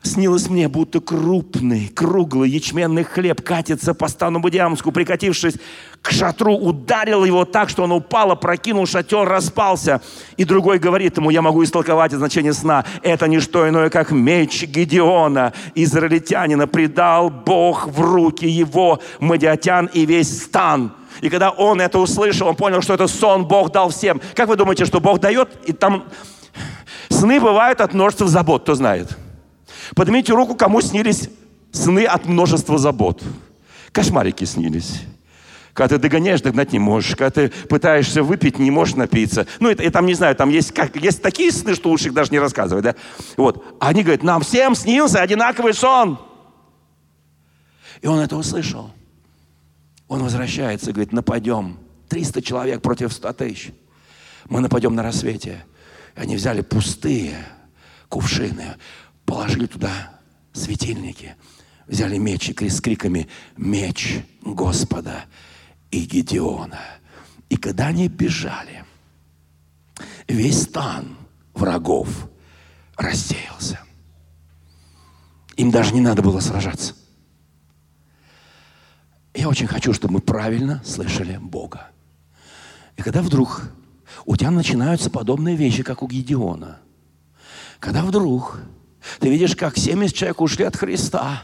Снилось 0.02 0.48
мне, 0.48 0.66
будто 0.66 1.00
крупный, 1.00 1.88
круглый 1.88 2.48
ячменный 2.48 3.04
хлеб 3.04 3.42
катится 3.42 3.92
по 3.92 4.08
стану 4.08 4.40
Будиамску, 4.40 4.92
прикатившись 4.92 5.56
к 6.00 6.10
шатру, 6.10 6.56
ударил 6.56 7.22
его 7.22 7.44
так, 7.44 7.68
что 7.68 7.82
он 7.82 7.92
упал, 7.92 8.34
прокинул 8.36 8.86
шатер, 8.86 9.28
распался. 9.28 10.00
И 10.38 10.44
другой 10.44 10.78
говорит 10.78 11.18
ему, 11.18 11.28
я 11.28 11.42
могу 11.42 11.62
истолковать 11.62 12.12
значение 12.12 12.54
сна, 12.54 12.86
это 13.02 13.28
не 13.28 13.40
что 13.40 13.68
иное, 13.68 13.90
как 13.90 14.10
меч 14.10 14.62
Гедеона, 14.62 15.52
израильтянина, 15.74 16.66
предал 16.66 17.28
Бог 17.28 17.86
в 17.86 18.00
руки 18.00 18.46
его, 18.46 19.00
Мадиатян 19.18 19.90
и 19.92 20.06
весь 20.06 20.44
стан. 20.44 20.94
И 21.20 21.28
когда 21.28 21.50
он 21.50 21.78
это 21.78 21.98
услышал, 21.98 22.48
он 22.48 22.56
понял, 22.56 22.80
что 22.80 22.94
это 22.94 23.06
сон 23.06 23.44
Бог 23.44 23.70
дал 23.70 23.90
всем. 23.90 24.22
Как 24.34 24.48
вы 24.48 24.56
думаете, 24.56 24.86
что 24.86 24.98
Бог 24.98 25.20
дает? 25.20 25.50
И 25.66 25.74
там 25.74 26.04
сны 27.10 27.38
бывают 27.38 27.82
от 27.82 27.92
множества 27.92 28.26
забот, 28.26 28.62
кто 28.62 28.74
знает. 28.74 29.18
Поднимите 29.94 30.32
руку, 30.32 30.54
кому 30.54 30.80
снились 30.80 31.28
сны 31.72 32.04
от 32.04 32.26
множества 32.26 32.78
забот. 32.78 33.22
Кошмарики 33.92 34.44
снились. 34.44 35.02
Когда 35.72 35.96
ты 35.96 36.02
догоняешь, 36.02 36.42
догнать 36.42 36.72
не 36.72 36.78
можешь. 36.78 37.16
Когда 37.16 37.30
ты 37.30 37.48
пытаешься 37.68 38.22
выпить, 38.22 38.58
не 38.58 38.70
можешь 38.70 38.96
напиться. 38.96 39.46
Ну, 39.60 39.70
это, 39.70 39.82
я 39.82 39.90
там 39.90 40.06
не 40.06 40.14
знаю, 40.14 40.34
там 40.34 40.50
есть, 40.50 40.72
как, 40.72 40.96
есть 40.96 41.22
такие 41.22 41.52
сны, 41.52 41.74
что 41.74 41.90
лучше 41.90 42.08
их 42.08 42.14
даже 42.14 42.30
не 42.32 42.38
рассказывать, 42.38 42.84
да? 42.84 42.94
Вот. 43.36 43.64
Они 43.80 44.02
говорят, 44.02 44.22
нам 44.22 44.42
всем 44.42 44.74
снился 44.74 45.20
одинаковый 45.20 45.74
сон. 45.74 46.18
И 48.00 48.06
он 48.06 48.18
это 48.18 48.36
услышал. 48.36 48.90
Он 50.08 50.22
возвращается 50.22 50.90
и 50.90 50.92
говорит, 50.92 51.12
нападем. 51.12 51.78
300 52.08 52.42
человек 52.42 52.82
против 52.82 53.12
100 53.12 53.32
тысяч. 53.34 53.72
Мы 54.48 54.60
нападем 54.60 54.94
на 54.96 55.02
рассвете. 55.02 55.64
Они 56.16 56.34
взяли 56.34 56.60
пустые 56.60 57.36
кувшины 58.08 58.74
положили 59.30 59.66
туда 59.66 60.18
светильники, 60.52 61.36
взяли 61.86 62.18
мечи 62.18 62.52
с 62.68 62.80
криками 62.80 63.28
«Меч 63.56 64.24
Господа 64.42 65.26
и 65.92 66.04
Гедеона». 66.04 66.80
И 67.48 67.56
когда 67.56 67.86
они 67.86 68.08
бежали, 68.08 68.84
весь 70.26 70.62
стан 70.62 71.16
врагов 71.54 72.28
рассеялся. 72.96 73.78
Им 75.56 75.70
даже 75.70 75.94
не 75.94 76.00
надо 76.00 76.22
было 76.22 76.40
сражаться. 76.40 76.94
Я 79.32 79.48
очень 79.48 79.68
хочу, 79.68 79.92
чтобы 79.92 80.14
мы 80.14 80.20
правильно 80.20 80.82
слышали 80.84 81.36
Бога. 81.36 81.92
И 82.96 83.02
когда 83.02 83.22
вдруг 83.22 83.70
у 84.26 84.36
тебя 84.36 84.50
начинаются 84.50 85.08
подобные 85.08 85.54
вещи, 85.54 85.84
как 85.84 86.02
у 86.02 86.08
Гедеона, 86.08 86.80
когда 87.78 88.04
вдруг 88.04 88.60
ты 89.18 89.30
видишь, 89.30 89.56
как 89.56 89.76
70 89.76 90.14
человек 90.14 90.40
ушли 90.40 90.64
от 90.64 90.76
Христа. 90.76 91.42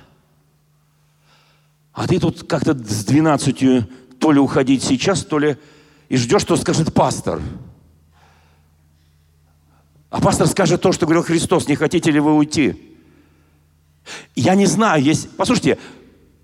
А 1.92 2.06
ты 2.06 2.18
тут 2.18 2.46
как-то 2.46 2.74
с 2.74 3.04
12 3.04 4.18
то 4.18 4.32
ли 4.32 4.38
уходить 4.38 4.82
сейчас, 4.82 5.24
то 5.24 5.38
ли 5.38 5.56
и 6.08 6.16
ждешь, 6.16 6.42
что 6.42 6.56
скажет 6.56 6.92
пастор. 6.92 7.40
А 10.10 10.20
пастор 10.20 10.46
скажет 10.46 10.80
то, 10.80 10.92
что 10.92 11.06
говорил 11.06 11.24
Христос, 11.24 11.68
не 11.68 11.74
хотите 11.74 12.10
ли 12.10 12.20
вы 12.20 12.34
уйти? 12.34 12.96
Я 14.34 14.54
не 14.54 14.66
знаю, 14.66 15.02
есть... 15.02 15.36
Послушайте, 15.36 15.78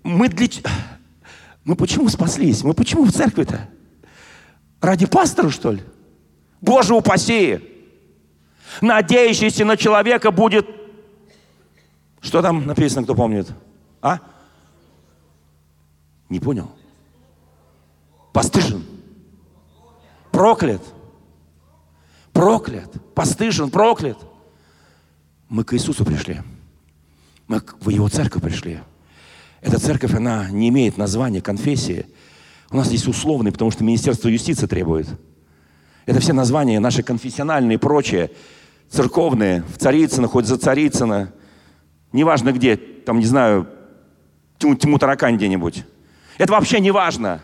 мы 0.03 0.27
для... 0.27 0.47
Мы 1.63 1.75
почему 1.75 2.09
спаслись? 2.09 2.63
Мы 2.63 2.73
почему 2.73 3.05
в 3.05 3.11
церкви-то? 3.11 3.69
Ради 4.81 5.05
пастора, 5.05 5.49
что 5.49 5.71
ли? 5.71 5.81
Боже 6.59 6.93
упаси! 6.93 7.61
Надеющийся 8.81 9.63
на 9.63 9.77
человека 9.77 10.31
будет 10.31 10.82
что 12.23 12.41
там 12.41 12.65
написано, 12.65 13.03
кто 13.03 13.13
помнит? 13.13 13.51
А? 14.01 14.19
Не 16.29 16.39
понял? 16.39 16.71
Постыжен. 18.31 18.83
Проклят. 20.31 20.81
Проклят. 22.31 22.89
Постыжен, 23.13 23.69
проклят. 23.69 24.17
Мы 25.49 25.65
к 25.65 25.73
Иисусу 25.73 26.05
пришли. 26.05 26.41
Мы 27.47 27.61
в 27.81 27.89
Его 27.89 28.07
церковь 28.07 28.41
пришли. 28.41 28.79
Эта 29.61 29.77
церковь, 29.77 30.13
она 30.13 30.49
не 30.49 30.69
имеет 30.69 30.97
названия, 30.97 31.41
конфессии. 31.41 32.05
У 32.71 32.77
нас 32.77 32.87
здесь 32.87 33.05
условный, 33.05 33.51
потому 33.51 33.69
что 33.69 33.83
Министерство 33.83 34.29
юстиции 34.29 34.65
требует. 34.65 35.07
Это 36.05 36.21
все 36.21 36.33
названия 36.33 36.79
наши 36.79 37.03
конфессиональные 37.03 37.75
и 37.75 37.79
прочие, 37.79 38.31
церковные, 38.89 39.63
в 39.63 39.77
Царицыно, 39.77 40.27
хоть 40.27 40.47
за 40.47 40.57
Царицыно, 40.57 41.33
неважно 42.13 42.53
где, 42.53 42.77
там, 42.77 43.19
не 43.19 43.25
знаю, 43.25 43.67
тьму, 44.57 44.75
тьму 44.75 44.97
таракань 44.97 45.35
где-нибудь. 45.35 45.83
Это 46.37 46.53
вообще 46.53 46.79
не 46.79 46.91
важно. 46.91 47.41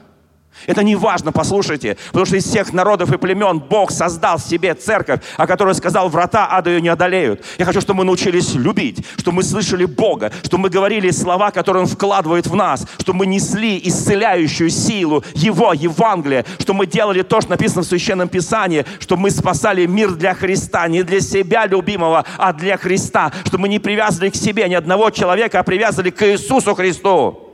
Это 0.68 0.84
не 0.84 0.96
важно, 0.96 1.32
послушайте, 1.32 1.98
потому 2.08 2.26
что 2.26 2.36
из 2.36 2.46
всех 2.46 2.74
народов 2.74 3.12
и 3.12 3.18
племен 3.18 3.60
Бог 3.60 3.92
создал 3.92 4.40
себе 4.40 4.74
церковь, 4.74 5.22
о 5.38 5.48
которой 5.48 5.74
сказал, 5.74 6.10
врата 6.10 6.48
ада 6.52 6.70
ее 6.70 6.82
не 6.82 6.90
одолеют. 6.90 7.44
Я 7.58 7.66
хочу, 7.66 7.82
чтобы 7.82 8.00
мы 8.00 8.04
научились 8.06 8.54
любить, 8.56 9.06
чтобы 9.18 9.38
мы 9.38 9.44
слышали 9.44 9.86
Бога, 9.86 10.32
чтобы 10.44 10.64
мы 10.64 10.70
говорили 10.70 11.12
слова, 11.12 11.52
которые 11.52 11.84
Он 11.84 11.88
вкладывает 11.88 12.48
в 12.48 12.56
нас, 12.56 12.86
чтобы 13.00 13.20
мы 13.20 13.26
несли 13.26 13.80
исцеляющую 13.84 14.70
силу 14.70 15.24
Его, 15.34 15.74
Евангелия, 15.74 16.46
чтобы 16.60 16.80
мы 16.80 16.88
делали 16.88 17.22
то, 17.22 17.40
что 17.42 17.52
написано 17.52 17.82
в 17.82 17.86
Священном 17.86 18.28
Писании, 18.28 18.86
чтобы 19.00 19.24
мы 19.24 19.32
спасали 19.32 19.86
мир 19.86 20.12
для 20.12 20.34
Христа, 20.34 20.88
не 20.88 21.04
для 21.04 21.22
себя 21.22 21.66
любимого, 21.66 22.26
а 22.38 22.54
для 22.54 22.78
Христа, 22.78 23.32
чтобы 23.46 23.62
мы 23.62 23.70
не 23.70 23.80
привязывали 23.80 24.30
к 24.30 24.36
себе 24.36 24.68
ни 24.68 24.74
одного 24.74 25.10
человека, 25.10 25.60
а 25.60 25.64
привязывали 25.64 26.10
к 26.10 26.26
Иисусу 26.28 26.76
Христу. 26.76 27.49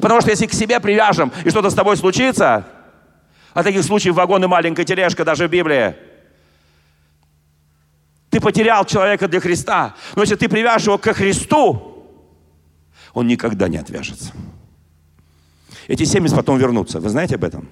Потому 0.00 0.20
что 0.20 0.30
если 0.30 0.46
к 0.46 0.52
себе 0.52 0.80
привяжем, 0.80 1.32
и 1.44 1.50
что-то 1.50 1.70
с 1.70 1.74
тобой 1.74 1.96
случится, 1.96 2.66
а 3.52 3.62
таких 3.62 3.84
случаев 3.84 4.14
вагон 4.14 4.44
и 4.44 4.46
маленькая 4.46 4.84
тележка 4.84 5.24
даже 5.24 5.46
в 5.46 5.50
Библии, 5.50 5.94
ты 8.30 8.40
потерял 8.40 8.84
человека 8.84 9.28
для 9.28 9.40
Христа. 9.40 9.94
Но 10.16 10.22
если 10.22 10.34
ты 10.34 10.48
привяжешь 10.48 10.86
его 10.86 10.98
к 10.98 11.12
Христу, 11.12 12.04
он 13.12 13.28
никогда 13.28 13.68
не 13.68 13.76
отвяжется. 13.76 14.32
Эти 15.86 16.04
семьи 16.04 16.34
потом 16.34 16.58
вернутся. 16.58 16.98
Вы 16.98 17.10
знаете 17.10 17.36
об 17.36 17.44
этом? 17.44 17.68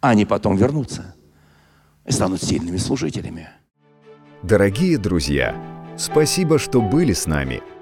Они 0.00 0.24
потом 0.24 0.56
вернутся 0.56 1.14
и 2.04 2.12
станут 2.12 2.42
сильными 2.42 2.78
служителями. 2.78 3.48
Дорогие 4.42 4.98
друзья, 4.98 5.54
спасибо, 5.96 6.58
что 6.58 6.80
были 6.80 7.12
с 7.12 7.26
нами– 7.26 7.62